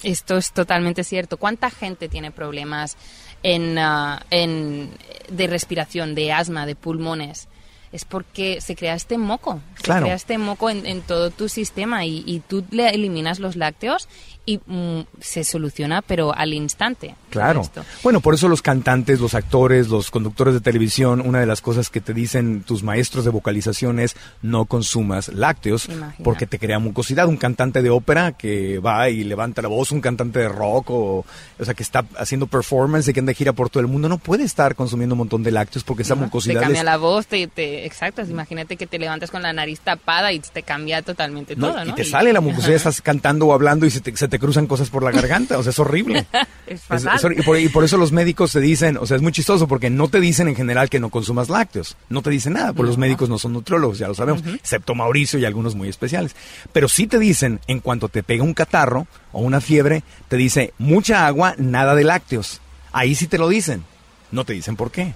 [0.03, 1.37] Esto es totalmente cierto.
[1.38, 2.96] ¿Cuánta gente tiene problemas
[3.42, 4.90] en, ah, en-
[5.31, 7.49] de respiración, de asma, de pulmones?
[7.92, 9.61] Es porque se crea este moco.
[9.79, 10.03] Se Claro.
[10.07, 14.09] crea este moco en, en todo tu sistema y, y tú le eliminas los lácteos
[14.51, 17.15] y mm, se soluciona, pero al instante.
[17.31, 17.63] Claro.
[18.03, 21.91] Bueno, por eso los cantantes, los actores, los conductores de televisión, una de las cosas
[21.91, 26.15] que te dicen tus maestros de vocalización es no consumas lácteos Imagina.
[26.25, 27.29] porque te crea mucosidad.
[27.29, 31.25] Un cantante de ópera que va y levanta la voz, un cantante de rock o,
[31.59, 34.09] o sea, que está haciendo performance y que anda de gira por todo el mundo,
[34.09, 37.27] no puede estar consumiendo un montón de lácteos porque esa mucosidad Te cambia la voz,
[37.29, 38.23] te, te- exacto.
[38.23, 41.91] Imagínate que te levantas con la nariz tapada y te cambia totalmente No, todo, ¿no?
[41.93, 44.66] y te sale la mucosidad, estás cantando o hablando y se te, se te cruzan
[44.66, 46.26] cosas por la garganta, o sea, es horrible.
[46.66, 47.18] Es fatal.
[47.33, 49.66] es y, por, y por eso los médicos te dicen, o sea, es muy chistoso
[49.66, 52.87] porque no te dicen en general que no consumas lácteos, no te dicen nada, porque
[52.88, 56.37] los médicos no son nutriólogos, ya lo sabemos, excepto Mauricio y algunos muy especiales.
[56.72, 60.72] Pero sí te dicen, en cuanto te pega un catarro o una fiebre, te dice
[60.79, 62.61] mucha agua, nada de lácteos.
[62.92, 63.85] Ahí sí te lo dicen,
[64.31, 65.12] no te dicen por qué.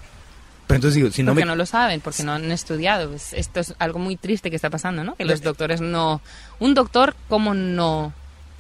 [0.66, 1.50] Pero entonces digo, si no porque me...
[1.50, 3.14] no lo saben, porque no han estudiado.
[3.14, 5.14] Es- esto es algo muy triste que está pasando, ¿no?
[5.14, 6.20] Que los doctores no...
[6.58, 8.12] Un doctor, ¿cómo no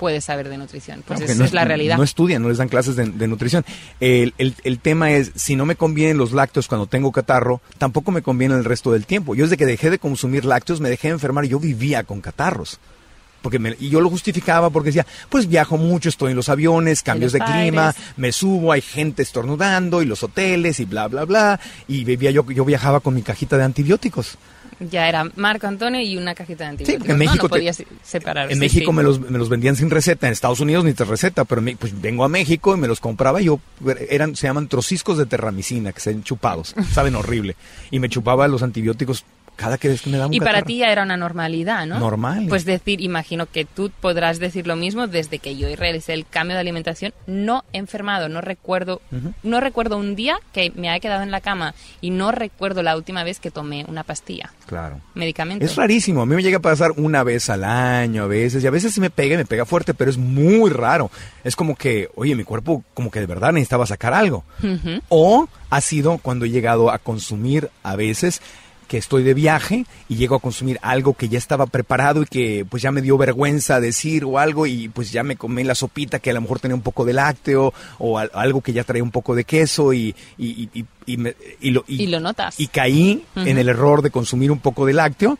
[0.04, 1.02] puede saber de nutrición?
[1.06, 1.96] Pues No, es, que no es la realidad.
[1.96, 3.64] No estudian, no les dan clases de, de nutrición.
[4.00, 8.10] El, el- el tema es, si no me convienen los lácteos cuando tengo catarro, tampoco
[8.12, 9.34] me conviene el resto del tiempo.
[9.34, 12.20] Yo desde que dejé de consumir lácteos me dejé de enfermar y yo vivía con
[12.20, 12.78] catarros.
[13.40, 17.02] Porque me- y yo lo justificaba porque decía, pues viajo mucho, estoy en los aviones,
[17.02, 21.60] cambios de clima, me subo, hay gente estornudando y los hoteles y bla, bla, bla.
[21.88, 24.36] Y vivía yo, yo viajaba con mi cajita de antibióticos.
[24.80, 26.98] Ya era Marco Antonio y una cajita de antibióticos.
[27.06, 27.18] porque en.
[27.18, 28.48] México No podías separar.
[28.50, 28.96] En sí, México sí.
[28.96, 31.76] Me, los, me los vendían sin receta, en Estados Unidos ni te receta, pero me-
[31.76, 33.60] pues vengo a México y me los compraba y yo,
[34.10, 37.56] eran, se llaman trociscos de terramicina, que se ven chupados, saben horrible.
[37.90, 39.24] Y me chupaba los antibióticos
[39.56, 41.98] cada que me daba un Y para ti ya era una normalidad, ¿no?
[41.98, 42.46] Normal.
[42.48, 46.54] Pues decir, imagino que tú podrás decir lo mismo desde que yo realicé el cambio
[46.54, 49.00] de alimentación, no he enfermado, no recuerdo,
[49.42, 52.96] no recuerdo un día que me haya quedado en la cama y no recuerdo la
[52.96, 55.00] última vez que tomé una pastilla, Claro.
[55.14, 55.64] medicamento.
[55.64, 58.66] Es rarísimo, a mí me llega a pasar una vez al año a veces, y
[58.66, 61.10] a veces sí me pega y me pega fuerte, pero es muy raro.
[61.44, 64.44] Es como que, oye, mi cuerpo como que de verdad necesitaba sacar algo.
[65.08, 68.40] O ha sido cuando he llegado a consumir a veces
[68.84, 72.66] que estoy de viaje y llego a consumir algo que ya estaba preparado y que
[72.68, 76.18] pues ya me dio vergüenza decir o algo y pues ya me comí la sopita
[76.18, 79.02] que a lo mejor tenía un poco de lácteo o al- algo que ya traía
[79.02, 82.58] un poco de queso y, y, y, y- me- y lo, Y lo notas.
[82.60, 85.38] Y caí en el error de consumir un poco de lácteo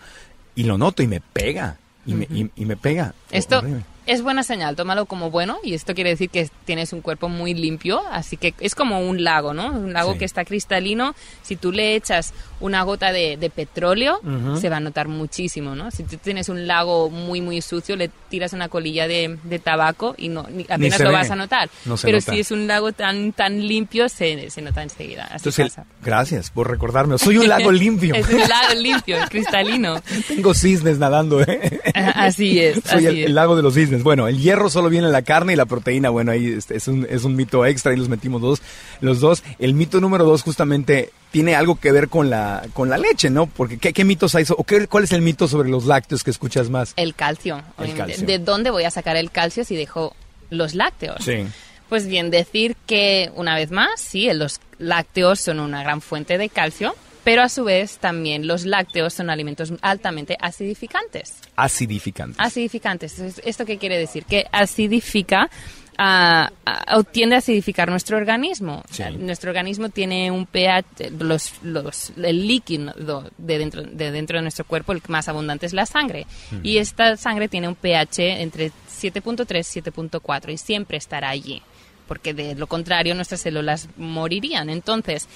[0.55, 1.77] y lo noto y me pega.
[2.07, 3.15] Y, me, y, y me pega.
[3.31, 3.85] Esto Horrible.
[4.07, 7.55] Es buena señal, tómalo como bueno y esto quiere decir que tienes un cuerpo muy
[7.55, 9.69] limpio, así que es como un lago, ¿no?
[9.73, 10.19] Un lago Sí.
[10.21, 14.21] que está cristalino, si tú le echas una gota de, de petróleo,
[14.61, 15.91] se va a notar muchísimo, ¿no?
[15.91, 20.15] Si tú tienes un lago muy, muy sucio, le tiras una colilla de, de tabaco
[20.17, 21.17] y no, ni- apenas se lo ve.
[21.17, 21.69] vas a notar.
[21.85, 22.33] No Pero nota.
[22.33, 25.25] si es un lago tan, tan limpio, se, se nota enseguida.
[25.25, 27.19] Así Entonces, el- gracias por recordarme.
[27.19, 28.15] Soy un lago limpio.
[28.17, 30.01] es un lago limpio, es cristalino.
[30.29, 31.81] Tengo cisnes nadando, ¿eh?
[32.15, 33.27] Así es, Soy así el, es.
[33.27, 33.94] el lago de los cisnes.
[34.03, 36.89] Bueno, el hierro solo viene en la carne y la proteína, bueno, ahí este, es
[36.89, 38.63] un, es un mito extra y los metimos dos,
[39.01, 39.43] los dos.
[39.59, 43.47] El mito número dos justamente tiene algo que ver con la, con la leche, ¿no?
[43.47, 44.45] Porque ¿qué, qué mitos hay?
[44.57, 46.93] ¿O qué, cuál es el mito sobre los lácteos que escuchas más?
[46.97, 48.27] El calcio, El calcio.
[48.27, 50.15] ¿De dónde voy a sacar el calcio si dejo
[50.51, 51.25] los lácteos?
[51.25, 51.47] Sí.
[51.89, 56.49] Pues bien, decir que, una vez más, sí, los lácteos son una gran fuente de
[56.49, 61.41] calcio, pero a su vez también los lácteos son alimentos altamente acidificantes.
[61.57, 62.37] Acidificante.
[62.39, 63.19] Acidificantes.
[63.19, 64.27] Entonces, ¿Esto qué quiere decir?
[64.27, 65.49] Que acidifica
[65.97, 68.85] ah, ah, o tiende a acidificar nuestro organismo.
[68.91, 69.05] Sí.
[69.19, 72.93] Nuestro organismo tiene un pH, los, los, el líquido
[73.39, 76.27] de dentro, de dentro de nuestro cuerpo, el más abundante es la sangre.
[76.63, 81.63] Y esta sangre tiene un pH entre 7.3 y 7.4 y siempre estará allí.
[82.07, 84.69] Porque de lo contrario nuestras células morirían.
[84.69, 85.27] Entonces,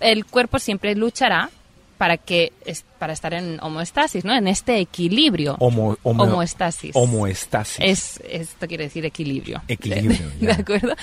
[0.00, 1.50] el cuerpo siempre luchará
[1.98, 2.52] para que
[2.98, 4.34] para estar en homeostasis, ¿no?
[4.36, 5.56] En este equilibrio.
[5.60, 6.90] Homo, homo- Homoestasis.
[6.94, 7.78] Homoestasis.
[7.80, 9.62] Es, esto quiere decir equilibrio.
[9.66, 10.94] Equilibrio, ¿De, acuerdo?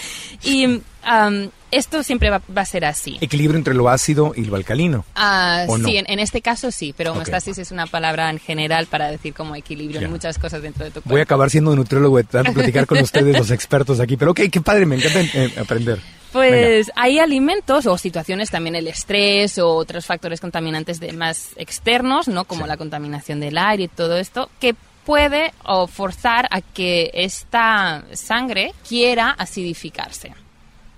[0.44, 3.18] Y am, esto siempre va, va a ser así.
[3.22, 5.04] Equilibrio entre lo ácido y lo alcalino.
[5.16, 5.66] Ah.
[5.84, 7.16] Sí, en, en este caso sí, pero Ok.
[7.16, 10.92] homeostasis es una palabra en general para decir como equilibrio en muchas cosas dentro de
[10.92, 11.10] tu cuerpo.
[11.10, 14.16] Voy a acabar siendo nutriólogo de platicar con ustedes, los expertos aquí.
[14.16, 16.00] Pero ok, qué padre, me encanta eh, aprender.
[16.34, 22.28] Pues hay alimentos o situaciones, también el estrés o otros factores contaminantes de más externos,
[22.28, 22.44] ¿no?
[22.46, 22.68] Como Sí.
[22.68, 28.74] la contaminación del aire y todo esto, que puede o forzar a que esta sangre
[28.88, 30.34] quiera acidificarse.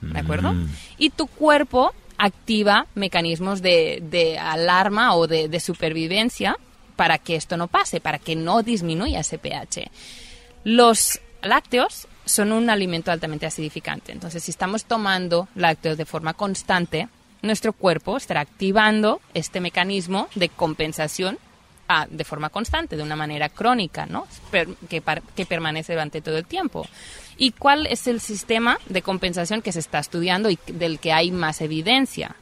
[0.02, 0.54] ¿De acuerdo?
[0.54, 0.69] Mm.
[1.00, 6.56] Y tu cuerpo activa mecanismos de, de alarma o de, de supervivencia
[6.95, 9.89] para que esto no pase, para que no disminuya ese pH.
[10.63, 14.12] Los lácteos son un alimento altamente acidificante.
[14.12, 17.08] Entonces, si estamos tomando lácteos de forma constante,
[17.42, 21.38] nuestro cuerpo estará activando este mecanismo de compensación
[21.88, 24.28] ah, de forma constante, de una manera crónica, ¿no?
[24.50, 26.88] Per- que, par- que permanece durante todo el tiempo.
[27.38, 31.30] ¿Y cuál es el sistema de compensación que se está estudiando y del que hay
[31.32, 32.36] más evidencia?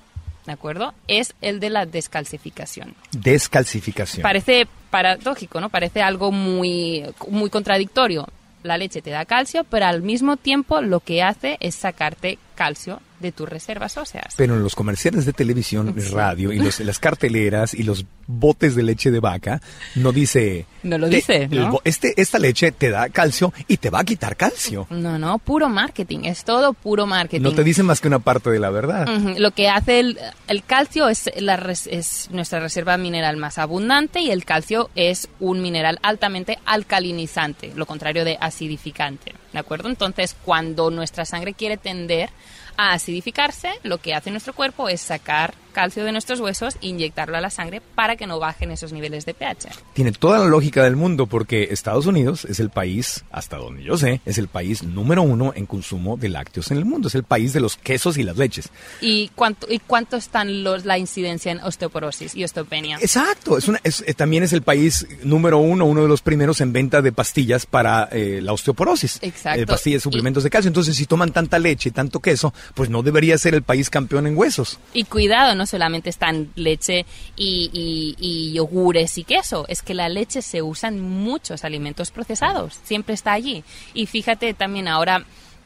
[0.46, 0.94] ¿De acuerdo?
[1.08, 2.96] Es el de la descalcificación.
[3.12, 4.22] Descalcificación.
[4.24, 5.70] Parece paradójico, ¿no?
[5.70, 8.28] Parece algo muy, muy contradictorio.
[8.64, 13.02] La leche te da calcio, pero al mismo tiempo lo que hace es sacarte calcio
[13.24, 14.36] de tus reservas óseas.
[14.38, 18.84] Pero en los comerciales de televisión, radio y los- las carteleras y los botes de
[18.84, 19.60] leche de vaca,
[19.96, 20.66] no dice...
[20.84, 21.80] No lo te- dice, ¿no?
[21.84, 24.86] este, esta leche te da calcio y te va a quitar calcio.
[24.90, 27.42] No, no, puro marketing, es todo puro marketing.
[27.42, 29.08] No te dice más que una parte de la verdad.
[29.38, 34.20] Lo que hace el, el calcio es, la res- es nuestra reserva mineral más abundante
[34.22, 39.34] y el calcio es un mineral altamente alcalinizante, lo contrario de acidificante.
[39.54, 39.88] ¿De acuerdo?
[39.90, 42.30] Entonces, cuando nuestra sangre quiere tender
[42.78, 47.36] a acidificarse, lo que hace nuestro cuerpo es sacar calcio de nuestros huesos e inyectarlo
[47.36, 49.68] a la sangre para que no bajen esos niveles de pH.
[49.94, 53.98] Tiene toda la lógica del mundo porque Estados Unidos es el país, hasta donde yo
[53.98, 57.08] sé, es el país número uno en consumo de lácteos en el mundo.
[57.10, 58.70] Es el país de los quesos y las leches.
[59.02, 62.98] ¿Y cuánto, y cuánto están los, la incidencia en osteoporosis y osteopenia?
[63.02, 66.62] Exacto, es una, es- eh, también es el país número uno, uno de los primeros
[66.62, 69.18] en venta de pastillas para eh, la osteoporosis.
[69.22, 69.62] Exacto.
[69.62, 70.68] Eh, pastillas, suplementos de calcio.
[70.68, 74.28] Entonces, si toman tanta leche y tanto queso, pues no debería ser el país campeón
[74.28, 74.80] en huesos.
[74.94, 80.10] Y cuidado, no solamente están leche y, y- y yogures y queso, es que la
[80.10, 83.64] leche se usa en muchos alimentos procesados, siempre está allí.
[83.94, 85.26] Y fíjate también ahora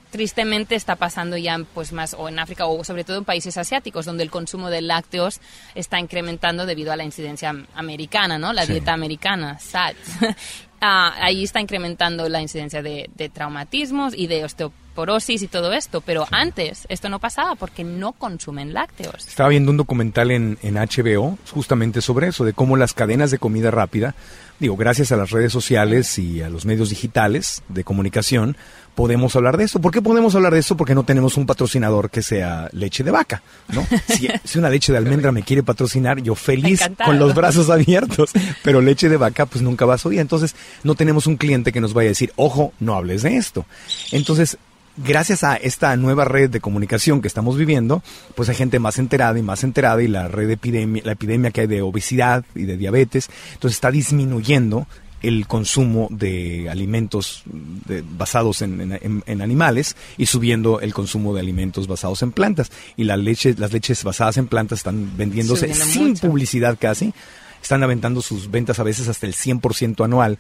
[0.10, 4.06] tristemente está pasando ya pues más o en África o sobre todo en países asiáticos
[4.06, 5.42] donde el consumo de lácteos
[5.76, 8.54] está incrementando debido a la incidencia americana, ¿no?
[8.54, 8.72] La Sí.
[8.72, 9.96] dieta americana, SAT.
[10.82, 15.74] Ah, ahí está incrementando la incidencia de, de traumatismos y de osteoporosis osteoporosis y todo
[15.74, 19.28] esto, pero antes esto no pasaba porque no consumen lácteos.
[19.28, 23.38] Estaba viendo un documental en, en HBO justamente sobre eso, de cómo las cadenas de
[23.38, 24.16] comida rápida,
[24.60, 28.58] digo, gracias a las redes sociales y a los medios digitales de comunicación,
[28.98, 29.80] podemos hablar de eso.
[29.80, 30.76] ¿Por qué podemos hablar de eso?
[30.76, 33.86] Porque no tenemos un patrocinador que sea leche de vaca, ¿no?
[34.08, 38.32] Si, si una leche de almendra me quiere patrocinar, yo feliz, con los brazos abiertos,
[38.64, 40.20] pero leche de vaca, pues nunca vas a oír.
[40.20, 43.68] Entonces, no tenemos un cliente que nos vaya a decir, ojo, no hables de esto.
[44.12, 44.58] Entonces,
[44.98, 48.02] gracias a esta nueva red de comunicación que estamos viviendo,
[48.34, 51.52] pues hay gente más enterada y más enterada y la red de epidemia, la epidemia
[51.52, 54.88] que hay de obesidad y de diabetes, entonces está disminuyendo
[55.22, 61.34] el consumo de alimentos de- basados en, en- en- en animales y subiendo el consumo
[61.34, 62.72] de alimentos basados en plantas.
[62.96, 66.28] Y la leche, las leches basadas en plantas están vendiéndose Subiendo sin mucho.
[66.28, 67.14] publicidad casi.
[67.62, 70.38] Están aventando sus ventas a veces hasta el 100% anual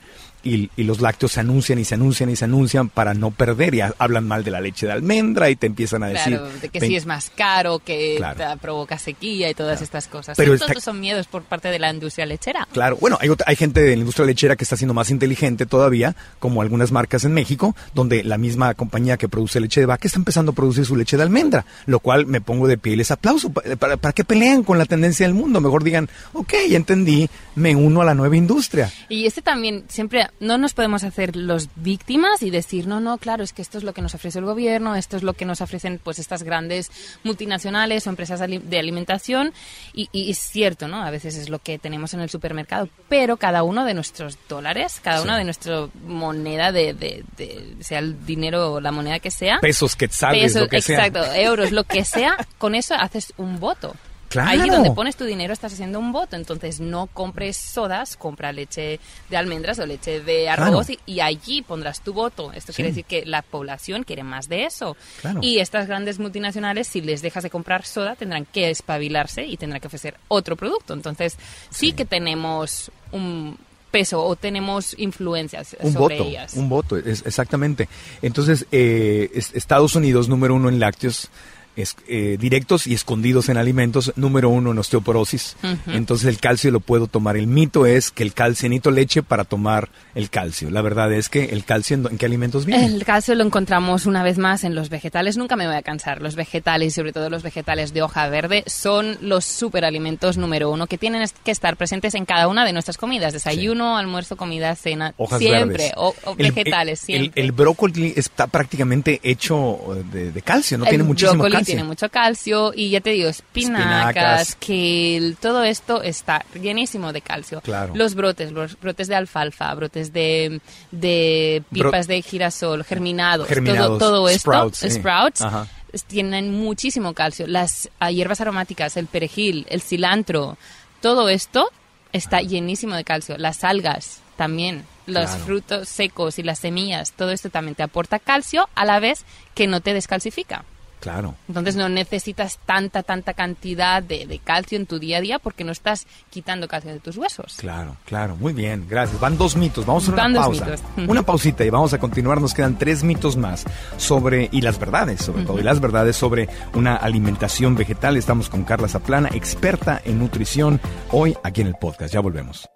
[0.55, 3.75] y, y los lácteos se anuncian y se anuncian y se anuncian para no perder
[3.75, 6.37] y ha- hablan mal de la leche de almendra y te empiezan a decir...
[6.37, 6.89] Claro, de que "Ven".
[6.89, 8.37] sí es más caro, que Claro.
[8.37, 10.37] te provoca sequía y todas estas cosas.
[10.37, 12.67] Pero está- Todos son miedos por parte de la industria lechera.
[12.71, 16.15] Claro, bueno, hay, hay gente de la industria lechera que está siendo más inteligente todavía,
[16.39, 20.19] como algunas marcas en México, donde la misma compañía que produce leche de vaca está
[20.19, 23.11] empezando a producir su leche de almendra, lo cual me pongo de pie y les
[23.11, 23.49] aplauso.
[23.51, 25.61] ¿Para, para, para qué pelean con la tendencia del mundo?
[25.61, 28.91] Mejor digan, ok, ya entendí, me uno a la nueva industria.
[29.09, 33.43] Y este también, siempre, no nos podemos hacer los víctimas y decir, no, no, claro,
[33.43, 35.61] es que esto es lo que nos ofrece el gobierno, esto es lo que nos
[35.61, 36.91] ofrecen pues estas grandes
[37.23, 39.53] multinacionales o empresas de alimentación.
[39.93, 41.03] Y, y es cierto, ¿no?
[41.03, 44.99] A veces es lo que tenemos en el supermercado, pero cada uno de nuestros dólares,
[45.03, 45.23] cada Sí.
[45.23, 49.59] una de nuestra moneda, de, de- de- sea el dinero o la moneda que sea,
[49.59, 51.05] Pesos, quetzales, pesos, lo que sea.
[51.07, 53.95] exacto, euros, lo que sea, con eso haces un voto.
[54.29, 54.49] Claro.
[54.49, 58.99] Allí donde pones tu dinero estás haciendo un voto, entonces no compres sodas, compra leche
[59.29, 60.99] de almendras o leche de arroz Claro.
[61.05, 62.51] y, y allí pondrás tu voto.
[62.53, 62.77] Esto Sí.
[62.77, 64.97] quiere decir que la población quiere más de eso.
[65.21, 65.39] Claro.
[65.41, 69.79] Y estas grandes multinacionales, si les dejas de comprar soda, tendrán que espabilarse y tendrán
[69.81, 70.93] que ofrecer otro producto.
[70.93, 71.37] Entonces
[71.69, 73.57] sí, que tenemos un
[73.91, 76.53] peso o tenemos influencias un sobre voto, ellas.
[76.55, 77.87] un voto, es, exactamente.
[78.21, 81.29] Entonces, eh, es- Estados Unidos, número uno en lácteos,
[81.77, 85.55] es, eh, directos y escondidos en alimentos, número uno en osteoporosis.
[85.87, 87.37] Entonces el calcio lo puedo tomar.
[87.37, 90.69] El mito es que el calcio, necesito leche para tomar el calcio.
[90.69, 92.85] La verdad es que el calcio, ¿en, en qué alimentos viene?
[92.85, 95.37] El calcio lo encontramos una vez más en los vegetales.
[95.37, 96.21] Nunca me voy a cansar.
[96.21, 100.97] Los vegetales, sobre todo los vegetales de hoja verde, son los superalimentos número uno que
[100.97, 103.33] tienen que estar presentes en cada una de nuestras comidas.
[103.33, 105.13] Desayuno, almuerzo, comida, cena.
[105.17, 105.77] Hojas siempre.
[105.77, 105.91] verdes.
[105.97, 107.43] O, o El- vegetales, el, siempre.
[107.43, 109.77] El, brócoli está prácticamente hecho
[110.11, 111.66] de, de calcio, no tiene muchísimo calcio.
[111.67, 114.49] Tiene mucho calcio y ya te digo, Espinacas.
[114.49, 117.61] espinacas, kale, todo esto está llenísimo de calcio.
[117.61, 117.93] Claro.
[117.95, 120.59] Los brotes, los brotes de alfalfa, brotes de,
[120.91, 124.51] de Bro- pipas de girasol, germinados, Germinados, todo, todo esto,
[124.89, 125.67] sprouts, Ajá.
[126.07, 127.47] tienen muchísimo calcio.
[127.47, 130.57] Las hierbas aromáticas, el perejil, el cilantro,
[131.01, 131.69] todo esto
[132.13, 133.37] está llenísimo de calcio.
[133.37, 135.45] Las algas también, los Claro.
[135.45, 139.23] frutos secos y las semillas, todo esto también te aporta calcio a la vez
[139.55, 140.63] que no te descalcifica.
[140.99, 141.35] Claro.
[141.47, 145.63] Entonces no necesitas tanta, tanta cantidad de, de calcio en tu día a día porque
[145.63, 147.55] no estás quitando calcio de tus huesos.
[147.57, 149.19] Claro, claro, muy bien, gracias.
[149.19, 150.65] Van dos mitos, vamos a hacer Van una pausa.
[150.65, 150.81] mitos.
[151.09, 153.63] Una pausita y vamos a continuar, nos quedan tres mitos más
[153.97, 158.17] sobre, y las verdades sobre todo, y las verdades sobre una alimentación vegetal.
[158.17, 160.81] Estamos con Carla Zaplana, experta en nutrición,
[161.11, 162.13] hoy aquí en el podcast.
[162.13, 162.67] Ya volvemos.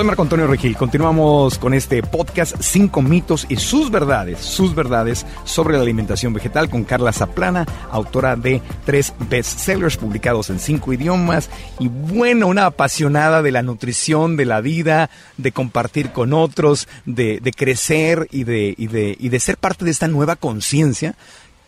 [0.00, 0.78] Soy Marco Antonio Regil.
[0.78, 6.70] Continuamos con este podcast Cinco mitos y sus verdades, sus verdades sobre la alimentación vegetal
[6.70, 13.42] con Carla Zaplana, autora de tres bestsellers publicados en cinco idiomas y bueno, una apasionada
[13.42, 19.58] de la nutrición, de la vida, de compartir con otros, de, crecer y de ser
[19.58, 21.14] parte de esta nueva conciencia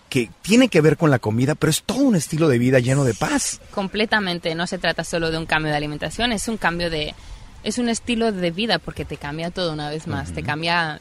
[0.09, 3.05] que tiene que ver con la comida, pero es todo un estilo de vida lleno
[3.05, 3.61] de paz.
[3.75, 7.15] Completamente, no se trata solo de un cambio de alimentación, es un cambio de...
[7.63, 11.01] Es un estilo de vida porque te cambia todo una vez más, te cambia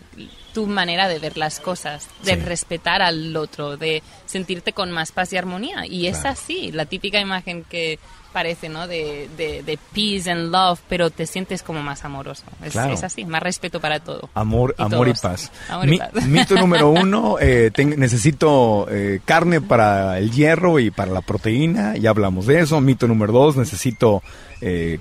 [0.53, 2.39] tu manera de ver las cosas, de Sí.
[2.41, 5.85] respetar al otro, de sentirte con más paz y armonía.
[5.85, 6.29] Y es Claro.
[6.39, 7.99] así, la típica imagen que
[8.33, 8.87] parece, ¿no?
[8.87, 12.43] De, de, de peace and love, pero te sientes como más amoroso.
[12.63, 12.93] Es, Claro.
[12.93, 14.29] es así, más respeto para todo.
[14.33, 15.51] Amor, Y amor y paz.
[15.69, 16.11] Amor y Mi- paz.
[16.27, 22.09] Mito número uno, eh, necesito eh, carne para el hierro y para la proteína, ya
[22.11, 22.79] hablamos de eso.
[22.79, 24.23] Mito número dos, necesito
[24.61, 24.99] eh,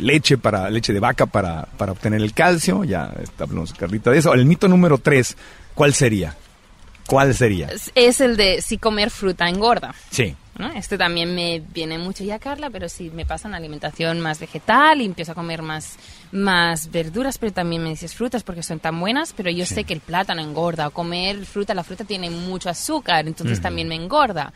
[0.00, 4.32] leche para leche de vaca para, para obtener el calcio, ya hablamos Carlita de eso.
[4.32, 5.36] El mito número tres,
[5.74, 6.36] ¿cuál sería?
[7.06, 7.68] ¿Cuál sería?
[7.94, 9.94] Es- el de si comer fruta engorda.
[10.10, 10.36] Sí.
[10.58, 10.70] ¿no?
[10.72, 15.00] Este también me viene mucho ya, Carla, pero si me pasa una alimentación más vegetal
[15.00, 15.96] y empiezo a comer más,
[16.30, 19.94] más verduras, pero también me dices frutas porque son tan buenas, pero yo sé que
[19.94, 24.52] el plátano engorda, o comer fruta, la fruta tiene mucho azúcar, entonces también me engorda.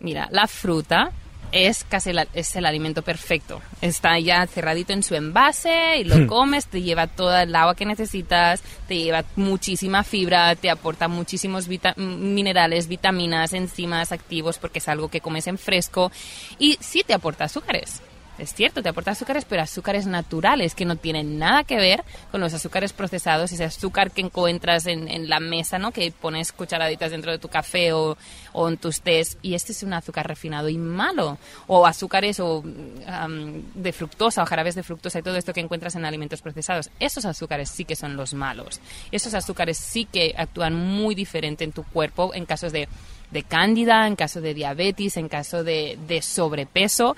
[0.00, 1.10] Mira, la fruta
[1.52, 3.60] es casi la- es el alimento perfecto.
[3.80, 7.84] Está ya cerradito en su envase y lo comes, te lleva toda el agua que
[7.84, 14.78] necesitas, te lleva muchísima fibra, te aporta muchísimos vita- m- minerales, vitaminas, enzimas activos porque
[14.78, 16.10] es algo que comes en fresco
[16.58, 18.00] y sí te aporta azúcares.
[18.38, 22.40] Es cierto, te aporta azúcares, pero azúcares naturales que no tienen nada que ver con
[22.40, 25.92] los azúcares procesados, ese azúcar que encuentras en, en la mesa, ¿no?
[25.92, 28.16] Que pones cucharaditas dentro de tu café o,
[28.52, 29.36] o en tus tés.
[29.42, 31.38] Y este es un azúcar refinado y malo.
[31.66, 32.64] O azúcares o,
[33.06, 36.90] am, de fructosa o jarabes de fructosa y todo esto que encuentras en alimentos procesados.
[37.00, 38.80] Esos azúcares sí que son los malos.
[39.10, 42.88] Esos azúcares sí que actúan muy diferente en tu cuerpo en casos de,
[43.30, 47.14] de cándida, en caso de diabetes, en caso de, de sobrepeso.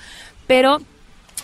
[0.47, 0.81] Pero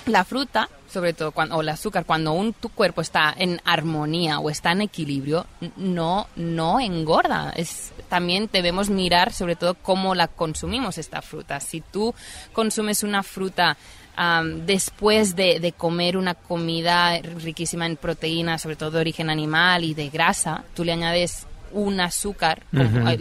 [0.06, 4.40] la fruta, sobre todo, cuando, o el azúcar, cuando un, tu cuerpo está en armonía
[4.40, 5.46] o está en equilibrio,
[5.76, 7.52] no, no engorda.
[7.56, 11.60] Es, también debemos mirar, sobre todo, cómo la consumimos esta fruta.
[11.60, 12.14] Si tú
[12.52, 13.76] consumes una fruta
[14.16, 19.84] am, después de, de comer una comida riquísima en proteínas, sobre todo de origen animal
[19.84, 22.62] y de grasa, tú le añades un azúcar,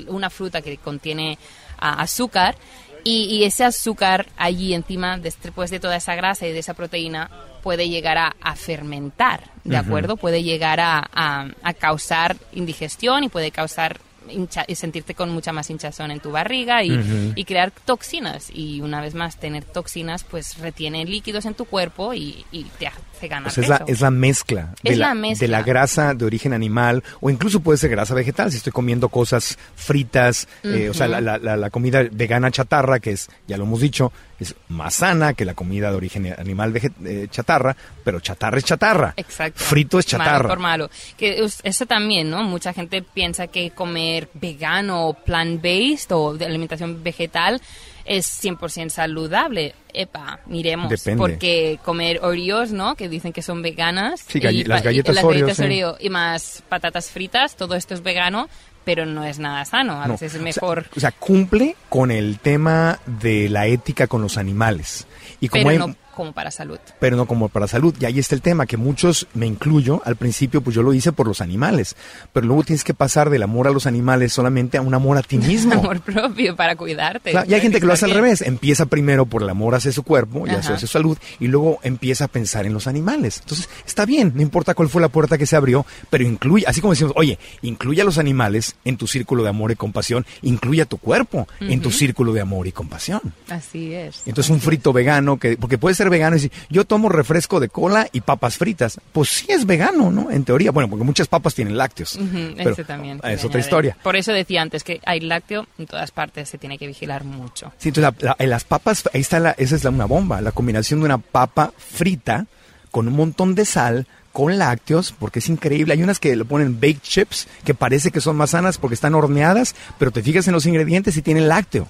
[0.08, 1.38] una fruta que contiene
[1.78, 2.56] ah, azúcar,
[3.04, 7.30] y, y ese azúcar allí encima, después de toda esa grasa y de esa proteína,
[7.64, 10.16] puede llegar a, a fermentar, ¿de acuerdo?
[10.18, 15.70] Puede llegar a, a- a causar indigestión y puede causar hincha- sentirte con mucha más
[15.70, 18.50] hinchazón en tu barriga y, y crear toxinas.
[18.54, 22.88] Y una vez más, tener toxinas, pues retiene líquidos en tu cuerpo y, y te
[22.88, 25.46] hace ganar Pues es la, es la mezcla, de, Es la, la mezcla.
[25.46, 29.10] de la grasa de origen animal o incluso puede ser grasa vegetal si estoy comiendo
[29.10, 33.64] cosas fritas, eh, o sea, la, la- la- comida vegana chatarra, que es, ya lo
[33.64, 36.74] hemos dicho, es más sana que la comida de origen animal
[37.06, 37.76] eh, chatarra,
[38.10, 39.14] pero chatarra es chatarra.
[39.18, 39.60] Exacto.
[39.64, 40.50] Frito es Malo chatarra.
[40.50, 40.90] por malo.
[41.16, 42.42] Que es- eso también, ¿no?
[42.44, 47.62] Mucha gente piensa que comer vegano o plant-based o de alimentación vegetal
[48.06, 49.76] es 100% saludable.
[49.94, 50.90] Epa, miremos.
[50.90, 51.18] Depende.
[51.20, 52.96] Porque comer Oreos, ¿no?
[52.96, 54.26] Que dicen que son veganas.
[54.28, 55.64] Sí, galle- las galletas las Oreo, galletas sí.
[55.64, 58.50] Oreo y más patatas fritas, todo esto es vegano,
[58.86, 60.02] pero no es nada sano.
[60.02, 60.14] A No.
[60.14, 60.86] veces es O sea, mejor.
[60.96, 65.06] O sea, cumple con el tema de la ética con los animales.
[65.40, 66.80] Y como pero hay- no como para salud.
[67.00, 67.96] pero no como para salud.
[67.98, 71.14] Y ahí está el tema, que muchos, me incluyo, al principio pues yo lo hice
[71.14, 71.96] por los animales,
[72.34, 75.22] pero luego tienes que pasar del amor a los animales solamente a un amor a
[75.22, 75.76] ti mismo.
[75.76, 77.32] Amor propio para cuidarte.
[77.32, 79.94] Claro, y hay gente que lo hace al revés, empieza primero por el amor hacia
[79.94, 83.40] su cuerpo y hacia su salud, y luego empieza a pensar en los animales.
[83.42, 86.82] Entonces, está bien, no importa cuál fue la puerta que se abrió, pero incluye, así
[86.82, 90.82] como decimos, oye, incluye a los animales en tu círculo de amor y compasión, incluye
[90.82, 93.22] a tu cuerpo en tu círculo de amor y compasión.
[93.48, 94.22] Así es.
[94.26, 97.70] Entonces un frito vegano, que porque puede ser vegano y decir, yo tomo refresco de
[97.70, 99.00] cola y papas fritas.
[99.12, 100.32] Pues sí es vegano, ¿no?
[100.32, 102.20] En teoría, bueno, porque muchas papas tienen lácteos.
[102.58, 103.20] Pero, ese también.
[103.24, 103.98] Es otra historia.
[104.04, 107.72] Por eso decía antes que hay lácteo en todas partes, se tiene que vigilar mucho.
[107.78, 110.42] Sí, entonces la- la- en las papas, ahí está la, esa es la, una bomba,
[110.42, 112.46] la combinación de una papa frita
[112.92, 115.94] con un montón de sal, con lácteos, porque es increíble.
[115.94, 119.16] Hay unas que le ponen baked chips, que parece que son más sanas porque están
[119.16, 121.88] horneadas, pero te fijas en los ingredientes y tienen lácteo.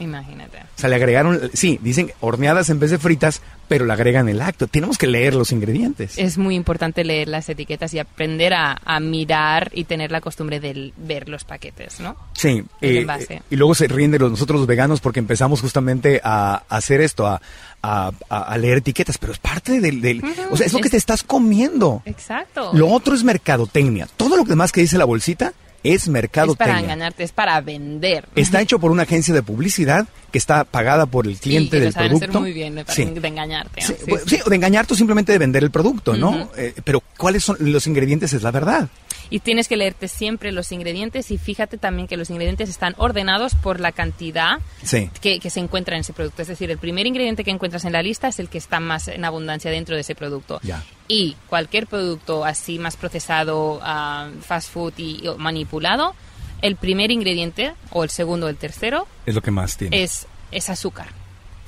[0.00, 0.58] Imagínate.
[0.58, 4.38] O sea, le agregaron, sí, dicen horneadas en vez de fritas, pero le agregan el
[4.38, 4.66] lácteo.
[4.66, 6.18] Tenemos que leer los ingredientes.
[6.18, 10.58] Es muy importante leer las etiquetas y aprender a, a mirar y tener la costumbre
[10.58, 12.16] de ver los paquetes, ¿no?
[12.32, 16.20] Sí, eh, eh, y luego se ríen de los- nosotros los veganos porque empezamos justamente
[16.24, 17.40] a, a hacer esto, a,
[17.82, 20.00] a- a- leer etiquetas, pero es parte del...
[20.00, 22.02] del- o sea, es lo que te estás comiendo.
[22.06, 22.70] Exacto.
[22.74, 24.08] Lo otro es mercadotecnia.
[24.16, 25.52] Todo lo demás que dice la bolsita
[25.82, 26.66] es es mercadotecnia.
[26.74, 28.26] para engañarte, es para vender.
[28.34, 31.84] Está hecho por una agencia de publicidad que está pagada por el Sí, cliente lo
[31.84, 32.30] del saben producto.
[32.30, 33.04] hacer muy bien de, Sí.
[33.04, 33.80] de engañarte.
[33.82, 34.38] Sí, Sí, bueno, sí.
[34.46, 36.50] de engañarte o simplemente de vender el producto, ¿no?
[36.56, 38.88] Eh, pero cuáles son los ingredientes es la verdad.
[39.30, 43.54] Y tienes que leerte siempre los ingredientes y fíjate también que los ingredientes están ordenados
[43.54, 45.08] por la cantidad Sí.
[45.20, 46.42] que, que se encuentra en ese producto.
[46.42, 49.06] Es decir, el primer ingrediente que encuentras en la lista es el que está más
[49.08, 50.60] en abundancia dentro de ese producto.
[51.06, 56.14] Y cualquier producto así más procesado, ah, fast food y, manipulado,
[56.62, 60.02] el primer ingrediente, o el segundo o el tercero, Es lo que más tiene.
[60.02, 61.08] es, es azúcar.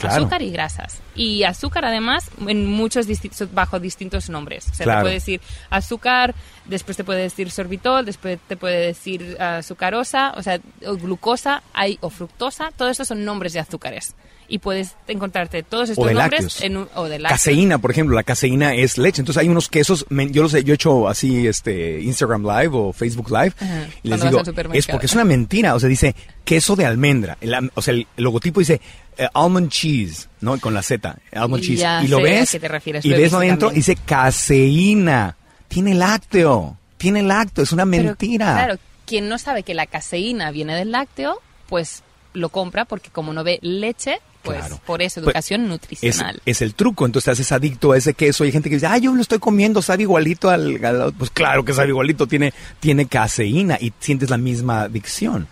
[0.03, 0.16] Claro.
[0.22, 0.98] Azúcar y grasas.
[1.14, 4.68] Y azúcar, además, en muchos distintos, bajo distintos nombres.
[4.70, 5.00] O sea, Claro.
[5.00, 5.40] te puede decir
[5.70, 6.34] azúcar,
[6.66, 11.62] después te puede decir sorbitol, después te puede decir ah, sucarosa, o sea, o glucosa
[11.72, 12.70] hay, o fructosa.
[12.76, 14.14] Todos estos son nombres de azúcares.
[14.53, 16.61] Y puedes encontrarte todos estos de nombres lácteos.
[16.61, 17.40] en un, o de lácteos.
[17.40, 19.22] Caseína, por ejemplo, la caseína es leche.
[19.22, 22.92] Entonces hay unos quesos, yo lo sé, yo he hecho así este Instagram Live o
[22.92, 24.42] Facebook Live Ajá, y les digo,
[24.74, 28.07] es porque es una mentira, o sea, dice queso de almendra, El o sea, el,
[28.18, 28.78] logotipo dice
[29.16, 30.61] eh, almond cheese, ¿no?
[30.61, 31.80] Con la Z, almond cheese.
[31.80, 33.80] Ya y lo ves qué te refieres, y lo he ves adentro también.
[33.80, 35.36] dice caseína.
[35.68, 38.53] Tiene lácteo, tiene lácteo, es una Pero, mentira.
[38.53, 41.40] claro, quien no sabe que la caseína viene del lácteo,
[41.70, 42.03] pues
[42.34, 44.80] lo compra porque como no ve leche, pues Claro.
[44.84, 46.40] por eso Pues, educación nutricional.
[46.45, 48.45] es el truco, entonces te haces adicto a ese queso.
[48.45, 51.12] Y hay gente que dice, ah, yo lo estoy comiendo, sabe igualito al, al-".
[51.12, 55.47] Pues claro que sabe igualito, tiene, tiene caseína y sientes la misma adicción.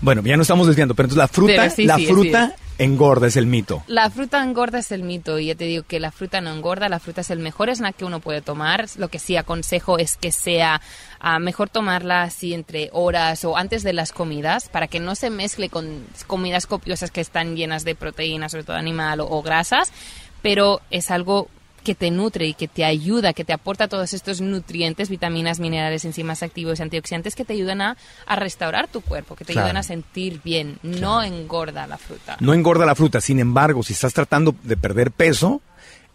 [0.00, 3.36] Bueno, ya no estamos desviando, pero entonces la fruta, sí, la sí, fruta engorda, es
[3.36, 3.82] el mito.
[3.86, 6.88] La fruta engorda es el mito y ya te digo que la fruta no engorda,
[6.88, 8.86] la fruta es el mejor snack que uno puede tomar.
[8.96, 10.80] Lo que sí aconsejo es que sea
[11.20, 15.30] ah, mejor tomarla así entre horas o antes de las comidas para que no se
[15.30, 19.92] mezcle con comidas copiosas que están llenas de proteínas, sobre todo animal o, o grasas,
[20.42, 21.48] pero es algo
[21.84, 26.04] que te nutre y que te ayuda, que te aporta todos estos nutrientes, vitaminas, minerales,
[26.04, 29.66] enzimas activos y antioxidantes que te ayudan a, a restaurar tu cuerpo, que te Claro.
[29.66, 30.78] ayudan a sentir bien.
[30.82, 32.36] No engorda la fruta.
[32.40, 35.62] No engorda la fruta, sin embargo, si estás tratando de perder peso,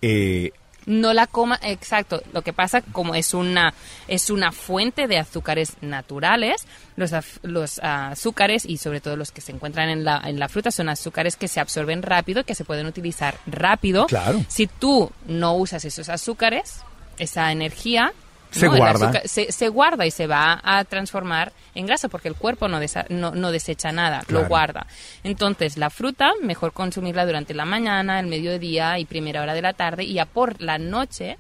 [0.01, 0.51] eh,
[0.85, 3.73] no la coma exacto lo que pasa como es una
[4.07, 6.65] es una fuente de azúcares naturales
[6.95, 10.49] los af- los azúcares y sobre todo los que se encuentran en la en la
[10.49, 14.43] fruta son azúcares que se absorben rápido que se pueden utilizar rápido Claro.
[14.47, 16.81] si tú no usas esos azúcares
[17.17, 18.11] esa energía
[18.53, 18.75] Se ¿no?
[18.77, 19.07] Guarda.
[19.09, 22.79] azúcar- se, se guarda y se va a transformar en grasa porque el cuerpo no,
[22.81, 24.43] desa- no, no desecha nada, Claro.
[24.43, 24.85] lo guarda.
[25.23, 29.73] Entonces, la fruta, mejor consumirla durante la mañana, el mediodía y primera hora de la
[29.73, 31.37] tarde y ya por la noche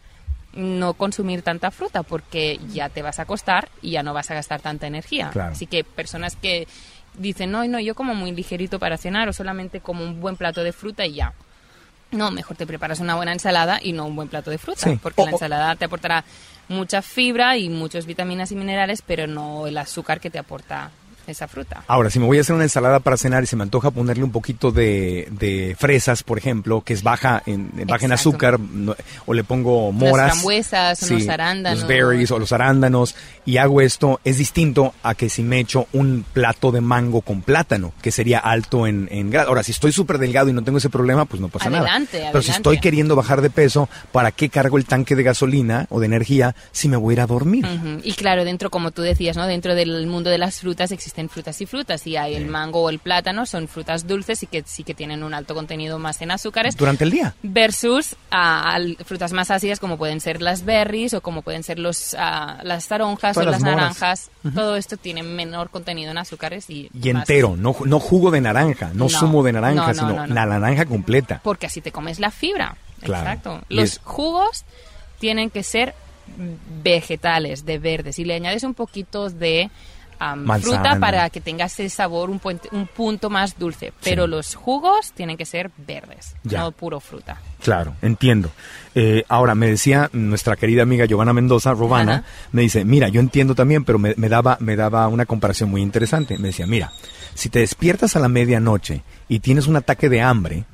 [0.53, 4.35] no consumir tanta fruta porque ya te vas a acostar y ya no vas a
[4.35, 5.29] gastar tanta energía.
[5.31, 5.53] Claro.
[5.53, 6.67] Así que personas que
[7.17, 10.63] dicen, no, no, yo como muy ligerito para cenar o solamente como un buen plato
[10.63, 11.33] de fruta y ya.
[12.11, 14.99] No, mejor te preparas una buena ensalada y no un buen plato de fruta, Sí.
[15.01, 16.23] porque la ensalada te aportará
[16.67, 20.91] mucha fibra y muchas vitaminas y minerales, pero no el azúcar que te aporta
[21.27, 21.83] esa fruta.
[21.87, 24.23] Ahora, si me voy a hacer una ensalada para cenar y se me antoja ponerle
[24.23, 28.95] un poquito de, de fresas, por ejemplo, que es baja en, baja en azúcar, no-
[29.25, 30.31] o le pongo moras.
[30.33, 31.79] frambuesas, unos arándanos.
[31.79, 33.15] Los berries o los arándanos,
[33.45, 37.41] y hago esto, es distinto a que si me echo un plato de mango con
[37.41, 39.47] plátano, que sería alto en, en grasa.
[39.49, 42.31] Ahora, si estoy súper delgado y no tengo ese problema, pues no pasa Adelante, nada.
[42.31, 42.69] Pero si adelante.
[42.69, 46.55] estoy queriendo bajar de peso, ¿para qué cargo el tanque de gasolina o de energía
[46.71, 47.65] si me voy a ir a dormir?
[48.03, 49.47] Y claro, dentro, como tú decías, ¿no?
[49.47, 52.07] Dentro del mundo de las frutas existen frutas y frutas.
[52.07, 55.23] Y hay el mango o el plátano, son frutas dulces y que sí que tienen
[55.23, 56.75] un alto contenido más en azúcares.
[56.75, 57.35] Durante el día.
[57.43, 58.15] versus
[59.05, 63.35] frutas más ácidas como pueden ser las berries o como pueden ser los las toronjas
[63.35, 64.31] Todas o las naranjas.
[64.55, 68.41] Todo esto tiene menor contenido en azúcares y, Y más- entero, no, no jugo de
[68.41, 70.33] naranja, no, No, zumo de naranja, no, no, sino no, no.
[70.33, 71.41] la naranja completa.
[71.43, 72.75] Porque así te comes la fibra.
[73.01, 73.23] Claro.
[73.29, 73.61] Exacto.
[73.69, 74.63] Los es- jugos
[75.19, 75.93] tienen que ser
[76.83, 78.17] vegetales, de verdes.
[78.19, 79.69] Y le añades un poquito de
[80.35, 80.59] Manzana.
[80.83, 83.93] fruta para que tenga ese sabor un, puente- un punto más dulce.
[84.03, 84.29] Pero Sí.
[84.31, 86.59] los jugos tienen que ser verdes, Ya.
[86.61, 87.41] no puro fruta.
[87.61, 88.49] Claro, entiendo.
[88.95, 92.23] Eh, ahora, me decía nuestra querida amiga Giovanna Mendoza, Robana, Ajá.
[92.51, 95.81] me dice, mira, yo entiendo también, pero me, me daba, me daba una comparación muy
[95.81, 96.37] interesante.
[96.37, 96.91] Me decía, mira,
[97.33, 100.65] si te despiertas a la medianoche y tienes un ataque de hambre,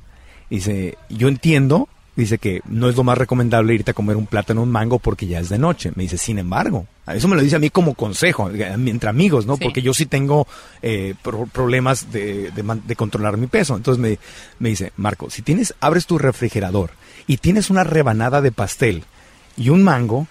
[0.50, 1.88] dice, yo entiendo,
[2.20, 5.26] dice que no es lo más recomendable irte a comer un plátano un mango porque
[5.26, 5.92] ya es de noche.
[5.94, 9.46] Me dice, sin embargo, eso me lo dice a mí como consejo, eh, entre amigos,
[9.46, 9.56] ¿no?
[9.56, 9.64] Sí.
[9.64, 10.46] Porque yo sí tengo
[10.82, 13.76] eh, pro- problemas de, de man- de controlar mi peso.
[13.76, 14.18] Entonces me,
[14.58, 16.90] me dice, Marco, si tienes, abres tu refrigerador
[17.26, 19.04] y tienes una rebanada de pastel
[19.56, 20.26] y un mango,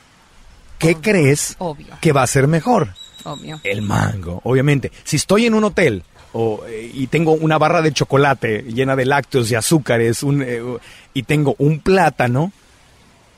[0.77, 1.87] ¿qué crees Obvio.
[2.01, 2.93] que va a ser mejor?
[3.25, 3.59] Obvio.
[3.63, 4.91] El mango, obviamente.
[5.03, 9.05] Si estoy en un hotel o, eh, y tengo una barra de chocolate llena de
[9.05, 10.61] lácteos y azúcares un, eh,
[11.13, 12.51] y tengo un plátano,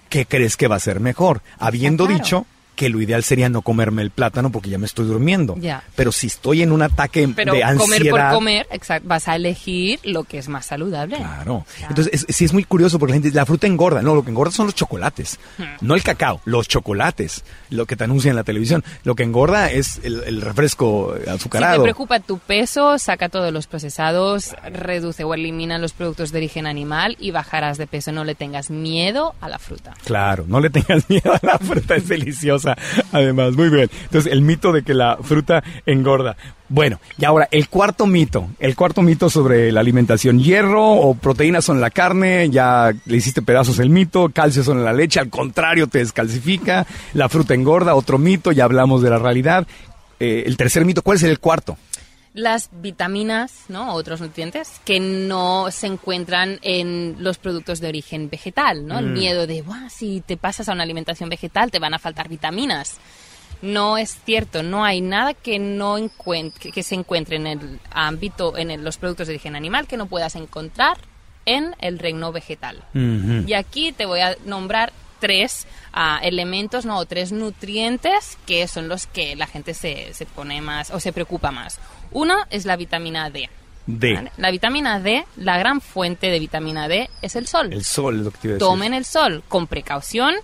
[0.09, 1.41] ¿qué crees que va a ser mejor?
[1.59, 2.23] Habiendo claro.
[2.23, 2.45] dicho
[2.81, 5.55] que lo ideal sería no comerme el plátano porque ya me estoy durmiendo.
[5.59, 5.83] Ya.
[5.95, 8.09] Pero si estoy en un ataque Pero de ansiedad...
[8.09, 8.67] comer por comer,
[9.03, 11.17] vas a elegir lo que es más saludable.
[11.17, 11.63] Claro.
[11.87, 14.01] Entonces, es- sí es muy curioso porque la gente la fruta engorda.
[14.01, 15.39] No, lo que engorda son los chocolates.
[15.81, 17.43] No el cacao, los chocolates.
[17.69, 18.83] Lo que te anuncian en la televisión.
[19.03, 21.77] Lo que engorda es el, el refresco Si azucarado.
[21.77, 26.65] te preocupa tu peso, saca todos los procesados, reduce o elimina los productos de origen
[26.65, 28.11] animal y bajarás de peso.
[28.11, 29.93] No le tengas miedo a la fruta.
[30.03, 32.70] Claro, no le tengas miedo a la fruta, es deliciosa.
[33.11, 33.55] Además.
[33.55, 33.89] Muy bien.
[34.03, 36.35] Entonces, el mito de que la fruta engorda.
[36.69, 38.49] Bueno, y ahora, el cuarto mito.
[38.59, 40.39] El cuarto mito sobre la alimentación.
[40.39, 44.29] Hierro o proteínas son la carne, ya le hiciste pedazos el mito.
[44.33, 46.87] Calcio son la leche, al contrario, te descalcifica.
[47.13, 49.67] La fruta engorda, otro mito, ya hablamos de la realidad.
[50.19, 51.77] Eh, el tercer mito, ¿cuál es el cuarto?
[52.33, 53.93] Las vitaminas, ¿no?
[53.93, 58.99] Otros nutrientes que no se encuentran en los productos de origen vegetal, ¿no?
[58.99, 59.13] El Mm.
[59.13, 62.97] miedo de, "Buah, si te pasas a una alimentación vegetal te van a faltar vitaminas.
[63.61, 65.97] No es cierto, no hay nada que no
[66.59, 70.05] que- se encuentre en el ámbito en el- los productos de origen animal que no
[70.07, 70.97] puedas encontrar
[71.45, 72.83] en el reino vegetal.
[73.45, 78.87] Y aquí te voy a nombrar tres ah, elementos, no, o tres nutrientes que son
[78.87, 81.79] los que la gente se, se pone más o se preocupa más.
[82.11, 83.49] Uno es la vitamina D.
[83.87, 84.13] D.
[84.13, 84.31] ¿vale?
[84.37, 87.73] La vitamina D, la gran fuente de vitamina D es el sol.
[87.73, 88.67] El sol es lo que te iba a decir.
[88.67, 90.35] Tomen el sol con precaución.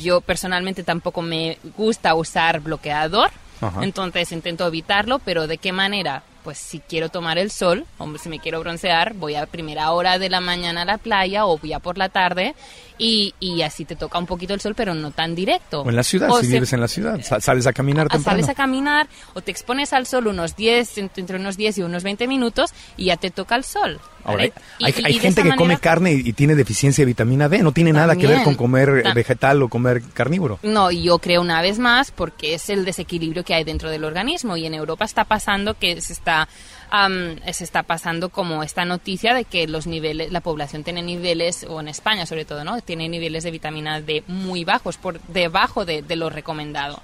[0.00, 3.82] Yo personalmente tampoco me gusta usar bloqueador, Ajá.
[3.84, 6.22] entonces intento evitarlo, pero ¿de qué manera?
[6.46, 10.16] Pues si quiero tomar el sol, o si me quiero broncear, voy a primera hora
[10.20, 12.54] de la mañana a la playa o voy a por la tarde
[12.98, 15.80] y, y así te toca un poquito el sol, pero no tan directo.
[15.82, 17.20] O en la ciudad, O si se- vives en la ciudad.
[17.20, 18.36] Sa- Sales a caminar a- temprano.
[18.38, 21.82] sales a caminar o te expones al sol unos 10, ent- entre unos 10 y
[21.82, 23.98] unos 20 minutos y ya te toca el sol.
[24.26, 27.06] Ahora, hay, Y- hay y de gente que come carne y, y tiene deficiencia de
[27.06, 27.58] vitamina D.
[27.62, 30.58] No tiene nada que ver con comer Ta- vegetal o comer carnívoro.
[30.62, 34.04] No, y yo creo una vez más porque es el desequilibrio que hay dentro del
[34.04, 36.48] organismo y en Europa está pasando que se está
[36.90, 41.64] am, se está pasando como esta noticia de que los niveles la población tiene niveles
[41.68, 42.80] o en España sobre todo, ¿no?
[42.80, 47.02] Tiene niveles de vitamina D muy bajos por debajo de, de lo recomendado.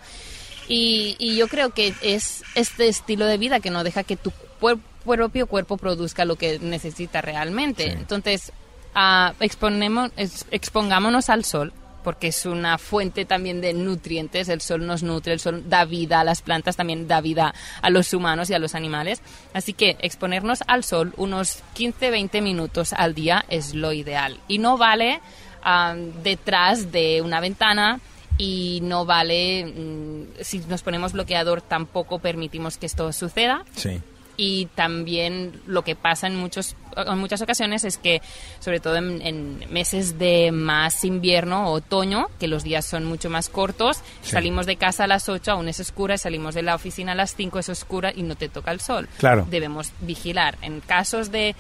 [0.69, 4.33] Y, y yo creo que es este estilo de vida que no deja que tu
[4.61, 7.85] cuer- propio cuerpo produzca lo que necesita realmente.
[7.85, 7.91] Sí.
[7.91, 8.53] Entonces,
[8.95, 10.11] ah, exponemos,
[10.51, 11.73] expongámonos al sol,
[12.03, 14.49] porque es una fuente también de nutrientes.
[14.49, 17.91] El sol nos nutre, el sol da vida a las plantas, también da vida a
[17.91, 19.23] los humanos y a los animales.
[19.55, 24.41] Así que exponernos al sol unos 15-20 minutos al día es lo ideal.
[24.49, 25.21] Y no vale
[25.63, 28.01] ah, detrás de una ventana
[28.39, 34.01] y no vale, mm, si nos ponemos bloqueador tampoco permitimos que esto suceda Sí.
[34.37, 38.21] Y también lo que pasa en muchos en muchas ocasiones es que
[38.61, 43.31] sobre todo en, en meses de más invierno o otoño que los días son mucho
[43.31, 44.31] más cortos Sí.
[44.33, 47.35] salimos de casa a las 8 aún es oscura salimos de la oficina a las
[47.35, 49.47] 5 es oscura y no te toca el sol Claro.
[49.51, 51.55] debemos vigilar en casos de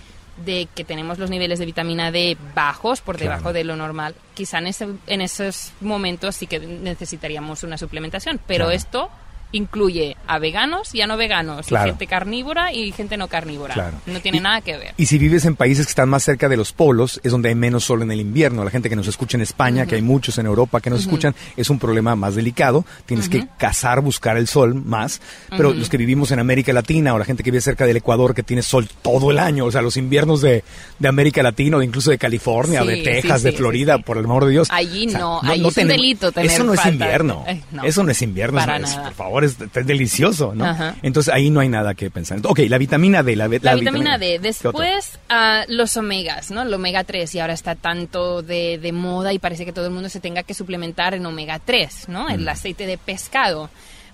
[0.44, 3.32] de que tenemos los niveles de vitamina D bajos por Claro.
[3.32, 8.40] debajo de lo normal quizá en, ese, en esos momentos sí que necesitaríamos una suplementación
[8.46, 8.70] pero Claro.
[8.76, 9.10] esto
[9.52, 11.90] incluye a veganos y a no veganos, y Claro.
[11.90, 13.74] gente carnívora y gente no carnívora.
[13.74, 13.98] Claro.
[14.06, 14.94] No tiene Y- nada que ver.
[14.96, 17.54] Y si vives en países que están más cerca de los polos, es donde hay
[17.54, 18.64] menos sol en el invierno.
[18.64, 21.34] La gente que nos escucha en España, que hay muchos en Europa que nos escuchan,
[21.56, 22.84] es un problema más delicado.
[23.06, 25.20] Tienes que cazar, buscar el sol más.
[25.50, 28.34] Pero los que vivimos en América Latina o la gente que vive cerca del Ecuador,
[28.34, 30.64] que tiene sol todo el año, o sea, los inviernos de,
[30.98, 34.24] de América Latina o incluso de California, Sí, de Texas, sí, de Florida, por el
[34.24, 34.68] amor de Dios.
[34.70, 37.44] Allí O sea, no, allí es un delito tener Eso no es invierno.
[37.46, 37.84] Eh, no.
[37.84, 38.58] eso no es invierno.
[38.58, 39.04] Para es- nada.
[39.04, 40.64] por favor, es, es delicioso, ¿no?
[40.64, 40.96] Ajá.
[41.02, 42.38] Entonces ahí no hay nada que pensar.
[42.44, 43.36] Ok, la vitamina D.
[43.36, 44.38] La, La, vitamina D.
[44.38, 46.62] Después, ah, los omegas, ¿no?
[46.62, 49.92] El omega 3, y ahora está tanto de, de moda y parece que todo el
[49.92, 52.28] mundo se tenga que suplementar en omega 3, ¿no?
[52.28, 52.30] Mm.
[52.32, 53.70] El aceite de pescado.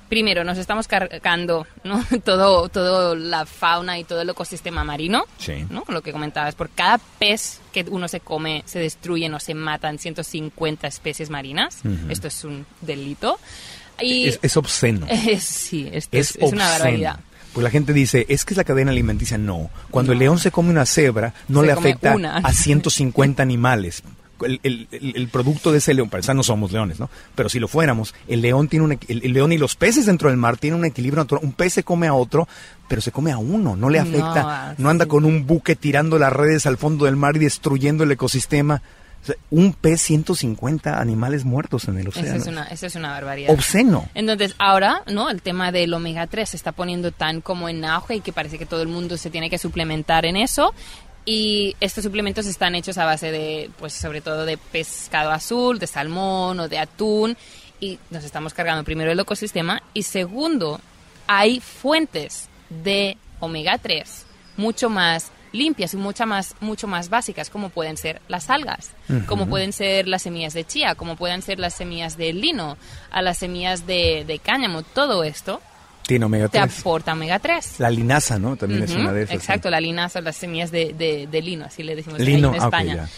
[0.09, 2.03] Primero, nos estamos cargando, ¿no?
[2.25, 5.67] Todo, todo la fauna y todo el ecosistema marino, Sí.
[5.69, 5.85] ¿no?
[5.87, 6.55] Lo que comentabas.
[6.55, 11.83] Por cada pez que uno se come, se destruyen o se matan 150 especies marinas.
[12.09, 13.39] Esto es un delito.
[14.01, 15.07] Y Es, es obsceno.
[15.11, 17.21] es- sí, es, es, es una barbaridad.
[17.53, 19.39] Pues la gente dice, es que es la cadena alimenticia.
[19.39, 19.71] No.
[19.91, 22.37] Cuando el león se come una cebra, no Se le afecta una.
[22.37, 24.03] a 150 animales.
[24.41, 27.11] El, el- el- el producto de ese león, para empezar no somos leones, ¿no?
[27.35, 30.29] Pero si lo fuéramos, el león tiene un, el, el león y los peces dentro
[30.29, 31.43] del mar tienen un equilibrio natural.
[31.45, 32.47] Un pez se come a otro,
[32.87, 36.33] pero se come a uno, no le afecta, no, anda con un buque tirando las
[36.33, 38.81] redes al fondo del mar y destruyendo el ecosistema.
[39.51, 42.37] Un pez, 150 animales muertos en el océano.
[42.37, 43.53] es una, eso es una barbaridad.
[43.53, 44.09] Obsceno.
[44.15, 45.29] Entonces, ahora, ¿no?
[45.29, 48.59] El tema del omega 3 se está poniendo tan como en auge y que parece
[48.59, 50.73] que todo el mundo se tiene que suplementar en eso.
[51.25, 55.87] Y estos suplementos están hechos a base de, pues sobre todo de pescado azul, de
[55.87, 57.37] salmón o de atún.
[57.81, 59.83] Y nos estamos cargando primero el ecosistema.
[59.93, 60.81] Y segundo,
[61.27, 64.27] hay fuentes de omega 3
[64.59, 68.91] mucho más limpias y mucha más, mucho más básicas, como pueden ser las algas,
[69.27, 72.77] como pueden ser las semillas de chía, como pueden ser las semillas de lino,
[73.11, 74.83] a las semillas de, de cáñamo.
[74.83, 75.61] Todo esto
[76.07, 76.81] Tiene omega te 3.
[76.81, 77.81] aporta omega 3.
[77.81, 78.57] La linaza, ¿no?
[78.57, 79.35] También es una de esas.
[79.37, 79.73] Exacto, ¿no?
[79.73, 83.09] la linaza, las semillas de, de- de lino, así le decimos Lino, en ah, España.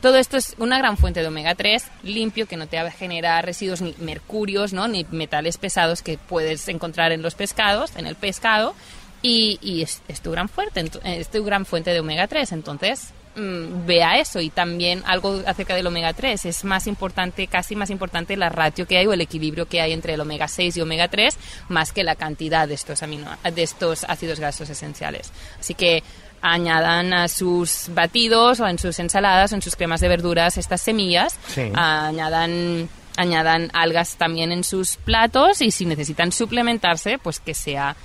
[0.00, 2.90] Todo esto es una gran fuente de omega 3 limpio que no te va a
[2.92, 4.86] generar residuos ni mercurios, ¿no?
[4.86, 8.76] ni metales pesados que puedes encontrar en los pescados, en el pescado.
[9.22, 12.52] Y, y es, es, tu gran fuente, ento- es tu gran fuente de omega 3.
[12.52, 14.40] Entonces, mm, vea eso.
[14.40, 16.44] Y también algo acerca del omega 3.
[16.46, 19.92] Es más importante, casi más importante la ratio que hay o el equilibrio que hay
[19.92, 21.36] entre el omega 6 y omega 3,
[21.68, 25.32] más que la cantidad de estos, amino, de estos ácidos grasos esenciales.
[25.58, 26.02] Así que
[26.40, 30.80] añadan a sus batidos o en sus ensaladas o en sus cremas de verduras estas
[30.80, 31.36] semillas.
[31.52, 31.72] Sí.
[31.74, 37.96] Añadan añadan algas también en sus platos y si necesitan suplementarse, pues que sea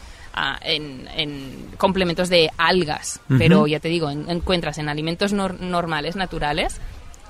[0.62, 3.20] en, en complementos de algas.
[3.38, 6.78] Pero ya te digo, en- encuentras en alimentos nor- normales, naturales,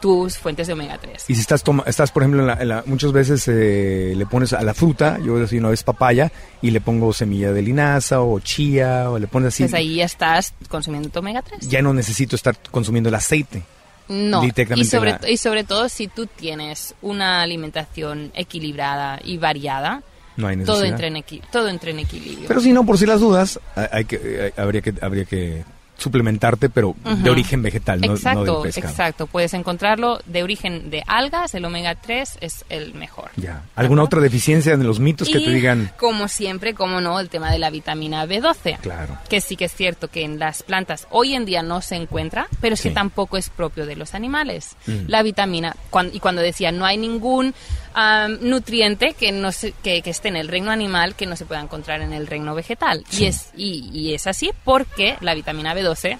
[0.01, 1.29] tus fuentes de omega 3.
[1.29, 4.25] Y si estás, toma- estás por ejemplo, en la- en la- muchas veces eh, le
[4.25, 6.29] pones a la fruta, yo decía una vez papaya,
[6.61, 9.63] y le pongo semilla de linaza o chía, o le pones así.
[9.63, 11.69] Pues ahí ya estás consumiendo tu omega 3.
[11.69, 13.63] Ya no necesito estar consumiendo el aceite.
[14.09, 20.03] No, y sobre, la- y sobre todo si tú tienes una alimentación equilibrada y variada,
[20.37, 20.89] No hay todo necesidad.
[20.91, 22.47] entra, en equi- todo entra en equilibrio.
[22.47, 23.59] Pero si no, por si las dudas,
[23.91, 25.63] hay- que, hay- habría que habría que
[25.95, 28.89] suplementarte, pero de origen vegetal, no, no exacto, pescado.
[28.89, 29.27] exacto.
[29.27, 33.29] Puedes encontrarlo de origen de algas, el omega 3 es el mejor.
[33.37, 33.63] Ya.
[33.75, 35.91] ¿Alguna otra deficiencia de los mitos que te digan?
[35.97, 38.79] como siempre, como no, el tema de la vitamina B12.
[38.79, 39.17] Claro.
[39.29, 42.47] Que sí que es cierto que en las plantas hoy en día no se encuentra,
[42.59, 42.89] pero es Sí.
[42.89, 44.75] que tampoco es propio de los animales.
[44.87, 44.91] Mm.
[45.07, 47.53] La vitamina, cuan- y cuando decía no hay ningún
[47.93, 51.45] am, nutriente que, no se- que, que esté en el reino animal que no se
[51.45, 53.03] pueda encontrar en el reino vegetal.
[53.09, 53.23] Sí.
[53.23, 56.17] Y, es, y, y es así porque la vitamina B12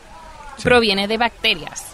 [0.63, 1.86] proviene de bacterias.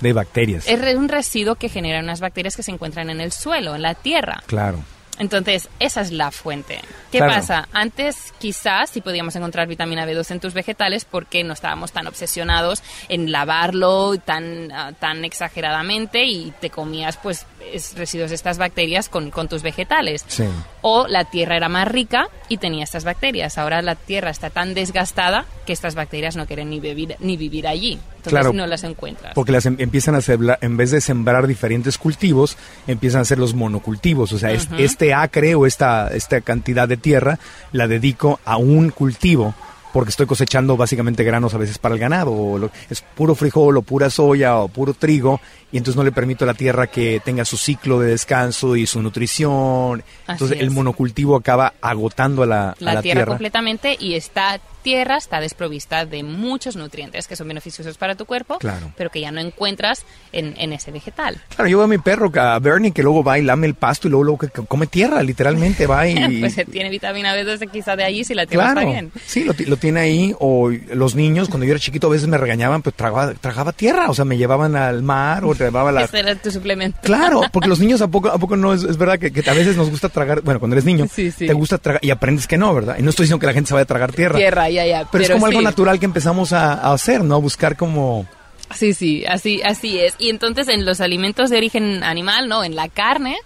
[0.00, 0.66] De bacterias.
[0.66, 3.94] Es un residuo que generan unas bacterias que se encuentran en el suelo, en la
[3.94, 4.42] tierra.
[4.46, 4.82] Claro.
[5.18, 6.80] Entonces, esa es la fuente.
[7.12, 7.34] ¿Qué Claro.
[7.34, 7.68] pasa?
[7.72, 12.82] Antes quizás sí podíamos encontrar vitamina B2 en tus vegetales porque no estábamos tan obsesionados
[13.08, 19.08] en lavarlo tan, ah, tan exageradamente y te comías pues es- residuos de estas bacterias
[19.08, 20.24] con, con tus vegetales.
[20.28, 20.44] Sí.
[20.80, 23.58] O la tierra era más rica y tenía estas bacterias.
[23.58, 27.66] Ahora la tierra está tan desgastada que estas bacterias no quieren ni, vivir ni vivir
[27.66, 27.92] allí.
[27.92, 28.52] Entonces Claro.
[28.52, 29.34] no las encuentras.
[29.34, 32.56] Porque las em- empiezan a sembrar, en vez de sembrar diferentes cultivos,
[32.86, 34.32] empiezan a hacer los monocultivos.
[34.32, 37.38] O sea, este acre o esta, esta cantidad de tierra
[37.72, 39.54] la dedico a un cultivo
[39.92, 42.32] porque estoy cosechando básicamente granos a veces para el ganado.
[42.32, 45.40] O lo- es puro frijol o pura soya o puro trigo
[45.72, 48.86] y entonces no le permito a la tierra que tenga su ciclo de descanso y
[48.86, 50.02] su nutrición.
[50.28, 53.30] Entonces el monocultivo acaba agotando a la, la, a la tierra, tierra.
[53.32, 58.58] completamente y esta tierra está desprovista de muchos nutrientes que son beneficiosos para tu cuerpo,
[58.58, 58.92] Claro.
[58.96, 61.40] pero que ya no encuentras en, en ese vegetal.
[61.54, 64.08] Claro, yo veo a mi perro, a Bernie, que luego va y lame el pasto
[64.08, 66.38] y luego, luego que come tierra, literalmente va y...
[66.40, 69.12] pues eh, tiene vitamina B12 quizá de allí si la tierra Claro, está bien.
[69.24, 70.34] sí, lo tiene ahí.
[70.40, 74.10] O los niños, cuando yo era chiquito, a veces me regañaban, pues tragaba, tragaba tierra.
[74.10, 76.02] O sea, me llevaban al mar o la...
[76.02, 76.98] Ese era tu suplemento.
[77.02, 79.54] Claro, porque los niños a poco, a poco no es, es verdad que, que a
[79.54, 81.46] veces nos gusta tragar, bueno, cuando eres niño, Sí, sí.
[81.46, 82.96] te gusta tragar y aprendes que no, ¿verdad?
[82.98, 85.06] Y no estoy diciendo que la gente se vaya a tragar tierra, Tierra, ya, ya.
[85.10, 87.40] pero, es como algo natural que empezamos a, a hacer, ¿no?
[87.40, 88.26] Buscar como,
[88.74, 90.14] Sí, sí, así, así es.
[90.18, 92.64] Y entonces en los alimentos de origen animal, ¿no?
[92.64, 93.36] En la carne,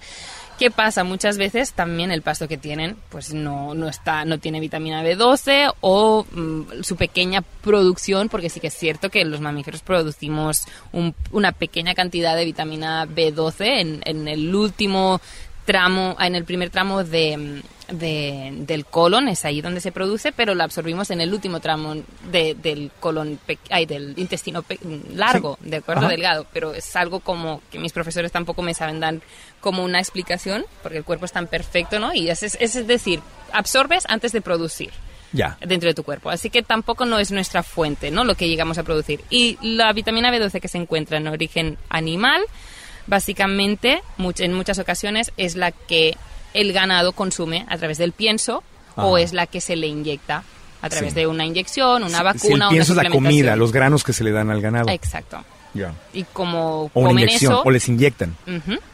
[0.58, 1.04] ¿qué pasa?
[1.04, 5.72] Muchas veces también el pasto que tienen, pues no, no está, no tiene vitamina B12
[5.80, 11.14] o mm, su pequeña producción, porque sí que es cierto que los mamíferos producimos un-
[11.32, 15.20] una pequeña cantidad de vitamina B12 en, en el último
[15.66, 17.60] tramo, en el primer tramo de,
[17.90, 21.96] de- del colon, es ahí donde se produce, pero la absorbimos en el último tramo
[22.30, 23.38] de- del colon,
[23.70, 24.78] ay, del intestino pe-
[25.14, 26.10] largo, de acuerdo, Ajá.
[26.10, 29.16] delgado, pero es algo como que mis profesores tampoco me saben dar
[29.60, 32.14] como una explicación, porque el cuerpo es tan perfecto, ¿no?
[32.14, 33.20] Y es, es, es decir,
[33.52, 34.90] absorbes antes de producir
[35.32, 35.58] ya.
[35.66, 36.30] dentro de tu cuerpo.
[36.30, 38.24] Así que tampoco no es nuestra fuente, ¿no?
[38.24, 39.20] Lo que llegamos a producir.
[39.30, 42.42] Y la vitamina B12 que se encuentra en origen animal,
[43.06, 46.16] básicamente, much- en muchas ocasiones, es la que
[46.54, 48.62] el ganado consume a través del pienso
[48.96, 50.42] o es la que se le inyecta
[50.82, 51.20] a través Sí.
[51.20, 54.04] de una inyección, una Si- vacuna si el pienso una es la comida, los granos
[54.04, 54.88] que se le dan al ganado.
[54.88, 55.44] Exacto.
[55.74, 55.92] Ya.
[56.14, 57.62] Y como O una inyección, eso...
[57.64, 58.34] o les inyectan.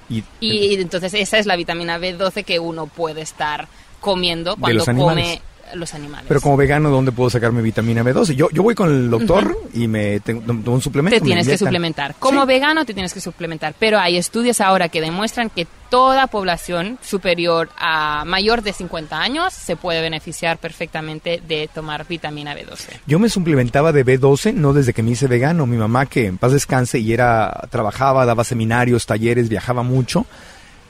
[0.08, 3.68] Y, Y entonces esa es la vitamina B12 que uno puede estar
[4.00, 5.40] comiendo cuando come
[5.74, 6.26] los animales.
[6.28, 8.34] Pero como vegano, ¿dónde puedo sacarme vitamina B12?
[8.34, 10.42] Yo, yo voy con el doctor y me tengo
[10.72, 11.18] un suplemento.
[11.18, 12.14] te tienes que suplementar.
[12.18, 12.46] Como Sí.
[12.48, 17.68] vegano te tienes que suplementar, pero hay estudios ahora que demuestran que toda población superior
[17.78, 22.88] a mayor de 50 años se puede beneficiar perfectamente de tomar vitamina B12.
[23.06, 25.66] Yo me suplementaba de B12 no desde que me hice vegano.
[25.66, 30.24] Mi mamá, que en paz descanse y era trabajaba, daba seminarios, talleres, viajaba mucho.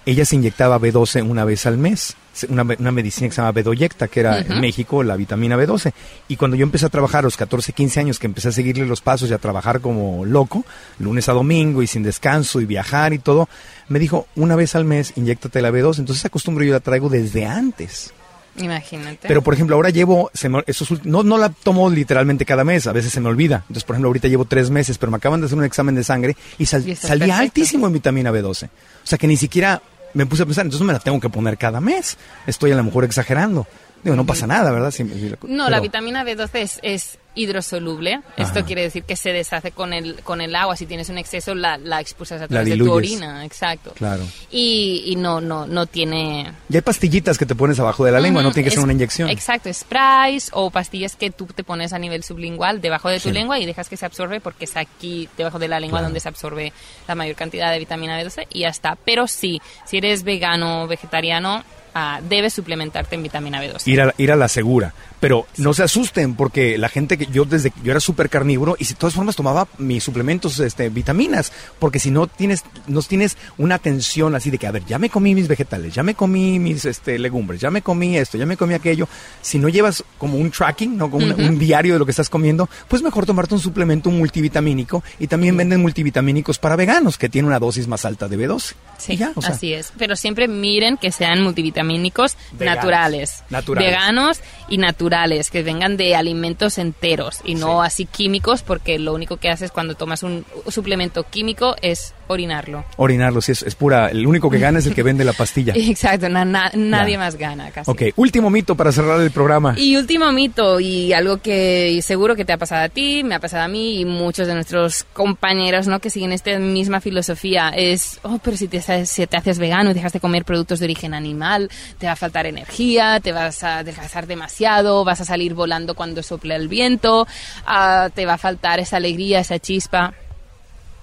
[0.06, 2.16] ella se inyectaba B12 una vez al mes,
[2.48, 5.92] una, una medicina que se llama Bedoyecta, que era en México la vitamina B12.
[6.28, 8.86] Y cuando yo empecé a trabajar a los 14, 15 años, que empecé a seguirle
[8.86, 10.64] los pasos y a trabajar como loco,
[10.98, 13.48] lunes a domingo y sin descanso y viajar y todo,
[13.88, 15.98] me dijo, una vez al mes, inyectate la B12.
[16.00, 18.12] Entonces esa costumbre yo la traigo desde antes.
[18.56, 19.26] Imagínate.
[19.28, 22.86] Pero por ejemplo, ahora llevo, se me- esos no, no la tomo literalmente cada mes,
[22.86, 23.56] a veces se me olvida.
[23.62, 26.04] Entonces, por ejemplo, ahorita llevo tres meses, pero me acaban de hacer un examen de
[26.04, 27.42] sangre y, sal- Y estás salía perfecto.
[27.44, 28.66] altísimo en vitamina B12.
[28.66, 29.80] O sea que ni siquiera
[30.14, 32.16] me puse a pensar, entonces me la tengo que poner cada mes.
[32.46, 33.66] Estoy a lo mejor exagerando.
[34.02, 34.90] Digo, no pasa nada, ¿verdad?
[34.90, 38.20] Si- si- No, la vitamina B12 es, es hidrosoluble.
[38.36, 40.76] Esto quiere decir que se deshace con el, con el agua.
[40.76, 43.44] Si tienes un exceso, la, la expulsas a través de tu orina.
[43.44, 43.92] Exacto.
[43.96, 44.24] Claro.
[44.50, 46.52] Y, y no, no, no tiene...
[46.68, 48.92] Y hay pastillitas que te pones abajo de la lengua, no tiene que ser una
[48.92, 49.28] inyección.
[49.30, 53.32] Exacto, sprays o pastillas que tú te pones a nivel sublingual debajo de tu Sí.
[53.32, 56.06] lengua y dejas que se absorbe porque es aquí debajo de la lengua Claro.
[56.08, 56.72] donde se absorbe
[57.08, 58.96] la mayor cantidad de vitamina B12 y ya está.
[59.04, 61.64] Pero sí, si eres vegano o vegetariano,
[61.94, 63.86] ah, debes suplementarte en vitamina B12.
[63.86, 64.92] ir a, ir a la segura.
[65.22, 68.86] Pero no se asusten porque la gente que yo desde yo era súper carnívoro y
[68.86, 73.36] si de todas formas tomaba mis suplementos, este, vitaminas, porque si no tienes, no tienes
[73.56, 76.58] una atención así de que, a ver, ya me comí mis vegetales, ya me comí
[76.58, 79.06] mis este, legumbres, ya me comí esto, ya me comí aquello,
[79.40, 81.08] si no llevas como un tracking, ¿no?
[81.08, 85.04] Como un, un diario de lo que estás comiendo, pues mejor tomarte un suplemento multivitamínico
[85.20, 88.74] y también venden multivitamínicos para veganos que tiene una dosis más alta de B12.
[88.98, 89.92] Sí, Y ya, o sea, así es.
[89.96, 92.76] Pero siempre miren que sean multivitamínicos Veganos.
[92.76, 93.44] naturales.
[93.50, 93.88] Naturales.
[93.88, 95.11] Veganos y naturales,
[95.50, 97.86] que vengan de alimentos enteros y no Sí.
[97.86, 102.84] así químicos, porque lo único que haces cuando tomas un suplemento químico es orinarlo.
[102.96, 105.74] Orinarlo, sí, es, es pura, el único que gana es el que vende la pastilla.
[105.76, 107.18] Exacto, na- na- nadie Ya.
[107.18, 107.90] más gana casi.
[107.90, 109.74] Ok, último mito para cerrar el programa.
[109.76, 113.40] Y último mito, y algo que seguro que te ha pasado a ti, me ha
[113.40, 116.00] pasado a mí y muchos de nuestros compañeros ¿no?
[116.00, 119.90] que siguen esta misma filosofía, es, oh, pero si te, haces- si te haces vegano
[119.90, 123.62] y dejas de comer productos de origen animal, te va a faltar energía, te vas
[123.62, 127.26] a adelgazar demasiado, vas a salir volando cuando sople el viento,
[127.66, 130.14] ah, te va a faltar esa alegría, esa chispa.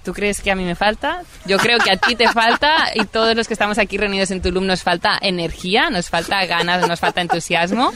[0.04, 1.24] ¿Tú crees que a mí me falta?
[1.46, 4.42] Yo creo que a ti te falta y todos los que estamos aquí reunidos en
[4.42, 7.92] Tulum nos falta energía, nos falta ganas, nos falta entusiasmo.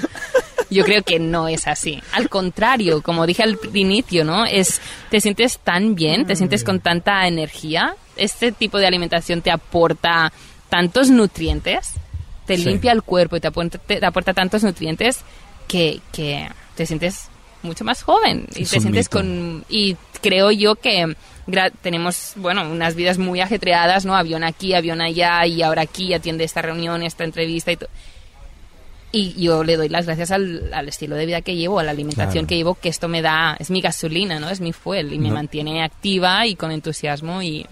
[0.70, 2.01] Yo creo que no es así.
[2.12, 4.45] Al contrario, como dije al inicio, ¿no?
[4.45, 7.95] Es te sientes tan bien, te sientes con tanta energía.
[8.18, 10.34] Este tipo de alimentación te aporta
[10.70, 11.93] tantos nutrientes,
[12.45, 12.66] te Sí.
[12.66, 15.20] limpia el cuerpo y te aporta, te aporta tantos nutrientes
[15.74, 17.30] que, que te sientes
[17.63, 19.17] mucho más joven y Es te sientes mito.
[19.17, 21.15] con y creo yo que
[21.82, 26.43] tenemos bueno unas vidas muy ajetreadas no avión aquí avión allá y ahora aquí atiende
[26.43, 27.89] esta reunión esta entrevista y todo
[29.11, 31.91] y yo le doy las gracias al, al estilo de vida que llevo, a la
[31.91, 32.47] alimentación Claro.
[32.47, 34.49] que llevo, que esto me da, es mi gasolina, ¿no?
[34.49, 35.36] Es mi fuel y me No.
[35.36, 37.65] mantiene activa y con entusiasmo y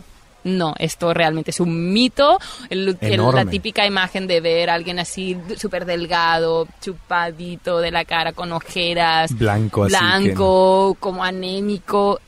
[0.43, 2.39] no, esto realmente es un mito.
[2.69, 2.97] El-
[3.33, 8.51] la típica imagen de ver a alguien así súper delgado, chupadito de la cara, con
[8.51, 12.19] ojeras, Blanco, así blanco, como anémico.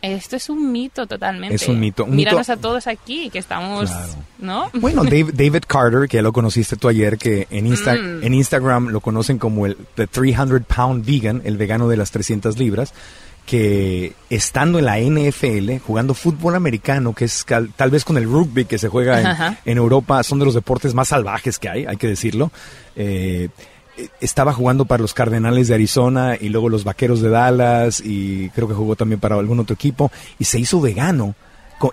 [0.00, 1.56] Esto es un mito totalmente.
[1.56, 4.12] Es un mito, un Míranos mito- a todos aquí, que estamos, Claro.
[4.38, 4.70] ¿no?
[4.80, 8.22] Bueno, Dave- David Carter, que ya lo conociste tú ayer, que en, Insta- Mm.
[8.22, 12.58] en Instagram lo conocen como el the 300 pound vegan, el vegano de las 300
[12.58, 12.94] libras,
[13.48, 18.24] que estando en la NFL, jugando fútbol americano, que es cal- tal vez con el
[18.24, 21.96] rugby que se juega en, Europa, son de los deportes más salvajes que hay, hay
[21.96, 22.52] que decirlo.
[22.94, 23.48] Eh,
[24.20, 28.68] estaba jugando para los Cardenales de Arizona y luego los Vaqueros de Dallas y creo
[28.68, 31.34] que jugó también para algún otro equipo y se hizo vegano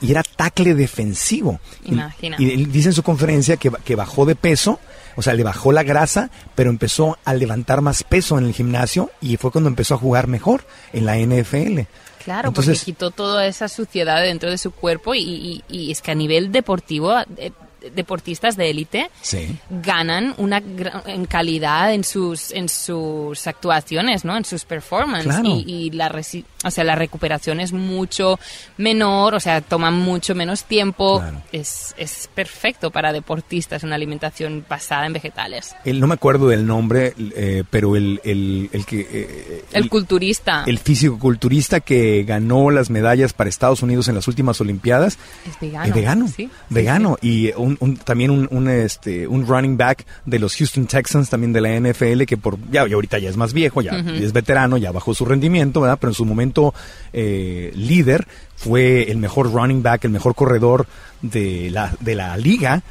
[0.02, 1.62] y era tackle defensivo.
[1.86, 2.36] Imagina.
[2.38, 4.80] Y, dice en su conferencia que bajó de peso,
[5.16, 9.12] o sea, le bajó la grasa, pero empezó a levantar más peso en el gimnasio
[9.22, 10.64] y fue cuando empezó a jugar mejor
[10.94, 11.82] en la NFL.
[12.24, 15.92] Claro, Entonces- porque quitó toda esa suciedad de dentro de su cuerpo y, y- y
[15.92, 17.52] es que a nivel deportivo, eh,
[17.94, 19.58] deportistas de élite Sí.
[19.70, 20.62] ganan una
[21.06, 24.38] en calidad en sus en sus actuaciones, ¿no?
[24.38, 25.50] En sus performances Claro.
[25.50, 28.40] y, y la resi- o sea, la recuperación es mucho
[28.78, 31.20] menor, o sea, toman mucho menos tiempo.
[31.20, 31.42] Claro.
[31.52, 35.76] Es, es perfecto para deportistas una alimentación basada en vegetales.
[35.86, 39.08] Él, no me acuerdo del nombre, eh, pero el, el, el que...
[39.12, 44.60] eh, El culturista el físico-culturista que ganó las medallas para Estados Unidos en las últimas
[44.62, 45.18] Olimpiadas
[45.48, 45.86] es vegano.
[45.86, 47.18] Es vegano, sí, sí, vegano.
[47.22, 51.54] Y un, un- también un, un, este, un running back de los Houston Texans, también
[51.54, 53.92] de la NFL, que por ya, ya ahorita ya es más viejo, ya
[54.24, 55.98] es veterano, ya bajó su rendimiento, ¿verdad?
[56.00, 56.74] Pero en su momento
[57.14, 60.88] eh, líder fue el mejor running back, el mejor corredor
[61.22, 62.82] de la, de la liga.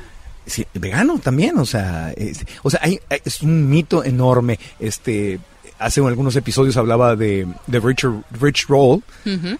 [0.46, 4.58] Sí, vegano también, o sea, es, o sea, hay- es un mito enorme.
[4.78, 5.38] Este,
[5.78, 9.02] hace algunos episodios hablaba de, de Richard, Rich Roll,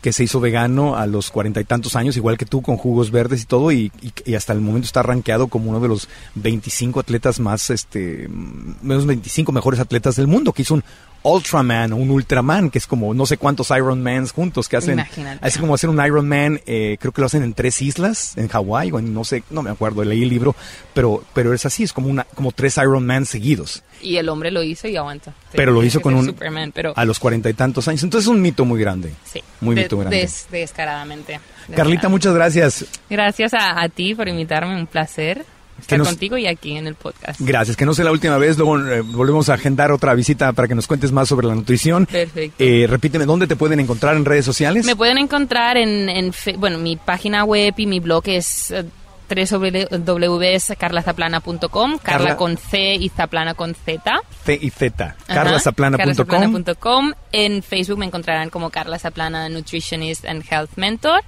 [0.00, 3.10] que se hizo vegano a los cuarenta y tantos años, igual que tú, con jugos
[3.10, 6.08] verdes y todo, y, y- y hasta el momento está rankeado como uno de los
[6.36, 8.28] 25 atletas más, este,
[8.82, 10.84] menos 25 mejores atletas del mundo, que hizo un
[11.24, 14.94] Ultraman o un Ultraman, que es como no sé cuántos Ironmans juntos que hacen.
[14.94, 15.38] Imagínate.
[15.44, 18.92] Así como hacer un Ironman, eh, creo que lo hacen en tres islas, en Hawái
[18.92, 20.54] o en no sé, no me acuerdo, leí el libro,
[20.92, 23.82] pero, pero es así, es como una, como tres Ironman seguidos.
[24.02, 25.32] Y el hombre lo hizo y aguanta.
[25.52, 28.02] Pero lo hizo con un Superman, pero a los cuarenta y tantos años.
[28.02, 29.14] Entonces es un mito muy grande.
[29.24, 30.18] sí, Muy de- mito grande.
[30.18, 31.40] des- descaradamente.
[31.74, 32.84] Carlita, muchas gracias.
[33.08, 35.46] Gracias a, a ti por invitarme, un placer
[35.80, 37.40] estar nos- contigo y aquí en el podcast.
[37.40, 38.56] Gracias, que no sea la última vez.
[38.58, 42.06] Luego eh, volvemos a agendar otra visita para que nos cuentes más sobre la nutrición.
[42.06, 42.56] Perfecto.
[42.62, 44.84] Eh, repíteme, ¿dónde te pueden encontrar en redes sociales?
[44.86, 48.84] Me pueden encontrar en, en fe- bueno, mi página web y mi blog es eh,
[49.26, 54.20] www.carlazaplana.com, Carla Carla- con C y Zaplana con Z.
[54.44, 55.16] C y Z.
[55.26, 57.12] Carlasaplana.com.
[57.32, 61.20] En Facebook me encontrarán como Carla Saplana Nutritionist and Health Mentor.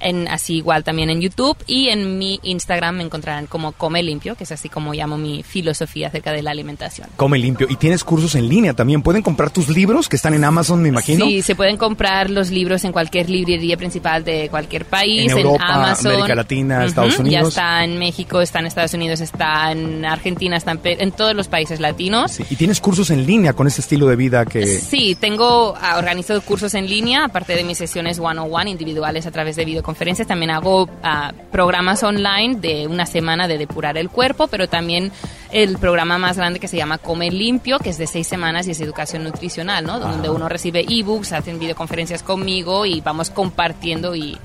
[0.00, 1.56] En, así igual también en YouTube.
[1.66, 5.42] Y en mi Instagram me encontrarán como Come Limpio, que es así como llamo mi
[5.42, 7.08] filosofía acerca de la alimentación.
[7.16, 7.66] Come limpio.
[7.70, 9.02] Y tienes cursos en línea también.
[9.02, 11.24] Pueden comprar tus libros que están en Amazon, me imagino.
[11.26, 15.38] Sí, se pueden comprar los libros en cualquier librería principal de cualquier país, En en,
[15.38, 16.12] Europa, Amazon.
[16.12, 17.48] América Latina, Ujú, Estados Ya Unidos.
[17.48, 21.80] está en México, está en Estados Unidos, está en Argentina, está en, todos los países
[21.80, 22.32] latinos.
[22.32, 24.66] Sí, Y tienes cursos en línea con ese estilo de vida que...
[24.66, 29.56] Sí, tengo, ah, organizo cursos en línea, aparte de mis sesiones one-on-one individuales a través
[29.56, 34.66] de videoconferencias, también hago ah, programas online de una semana de depurar el cuerpo, pero
[34.66, 35.12] también
[35.52, 38.70] el programa más grande que se llama Come Limpio, que es de seis semanas y
[38.70, 40.00] es educación nutricional, ¿no?
[40.00, 44.38] Donde uno recibe ebooks, hacen videoconferencias conmigo y vamos compartiendo y,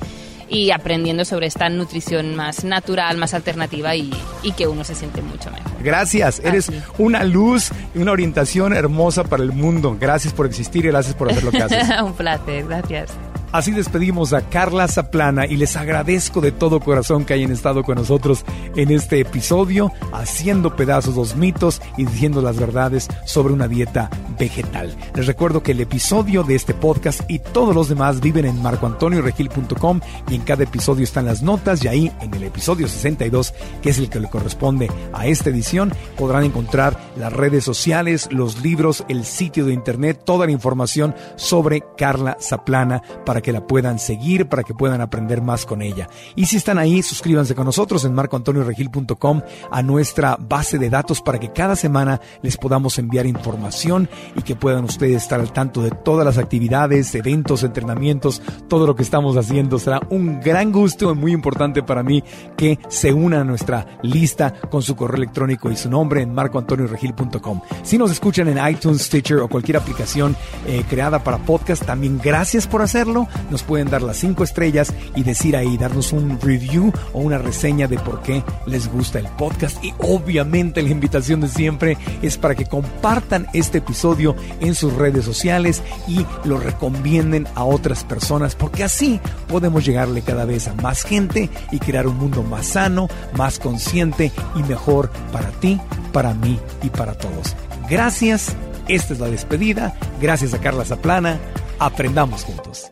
[0.49, 4.11] y aprendiendo sobre esta nutrición más natural, más alternativa y,
[4.43, 5.71] y que uno se siente mucho mejor.
[5.81, 6.81] Gracias, eres Así.
[6.97, 9.95] una luz y una orientación hermosa para el mundo.
[9.97, 11.87] Gracias por existir y gracias por hacer lo que haces.
[12.03, 13.11] Un placer, gracias.
[13.51, 17.95] Así despedimos a Carla Zaplana y les agradezco de todo corazón que hayan estado con
[17.95, 18.45] nosotros
[18.75, 24.95] en este episodio, haciendo pedazos los mitos y diciendo las verdades sobre una dieta vegetal.
[25.15, 29.99] Les recuerdo que el episodio de este podcast y todos los demás viven en marcoantonioregil.com
[30.29, 33.97] y en cada episodio están las notas y ahí en el episodio 62, que es
[33.97, 39.25] el que le corresponde a esta edición, podrán encontrar las redes sociales, los libros, el
[39.25, 44.63] sitio de internet, toda la información sobre Carla Zaplana para que la puedan seguir, para
[44.63, 46.09] que puedan aprender más con ella.
[46.35, 51.39] Y si están ahí, suscríbanse con nosotros en marcoantonioregil.com a nuestra base de datos para
[51.39, 55.91] que cada semana les podamos enviar información y que puedan ustedes estar al tanto de
[55.91, 59.79] todas las actividades, eventos, entrenamientos, todo lo que estamos haciendo.
[59.79, 62.23] Será un gran gusto y muy importante para mí
[62.57, 67.61] que se unan a nuestra lista con su correo electrónico y su nombre en marcoantonioregil.com.
[67.83, 70.35] Si nos escuchan en iTunes, Stitcher o cualquier aplicación
[70.67, 73.27] eh, creada para podcast, también gracias por hacerlo.
[73.49, 77.87] Nos pueden dar las cinco estrellas y decir ahí, darnos un review o una reseña
[77.87, 79.83] de por qué les gusta el podcast.
[79.83, 85.25] Y obviamente la invitación de siempre es para que compartan este episodio en sus redes
[85.25, 91.03] sociales y lo recomienden a otras personas, porque así podemos llegarle cada vez a más
[91.03, 95.79] gente y crear un mundo más sano, más consciente y mejor para ti,
[96.11, 97.55] para mí y para todos.
[97.89, 98.55] Gracias,
[98.87, 99.95] esta es la despedida.
[100.21, 101.39] Gracias a Carla Zaplana.
[101.79, 102.91] Aprendamos juntos.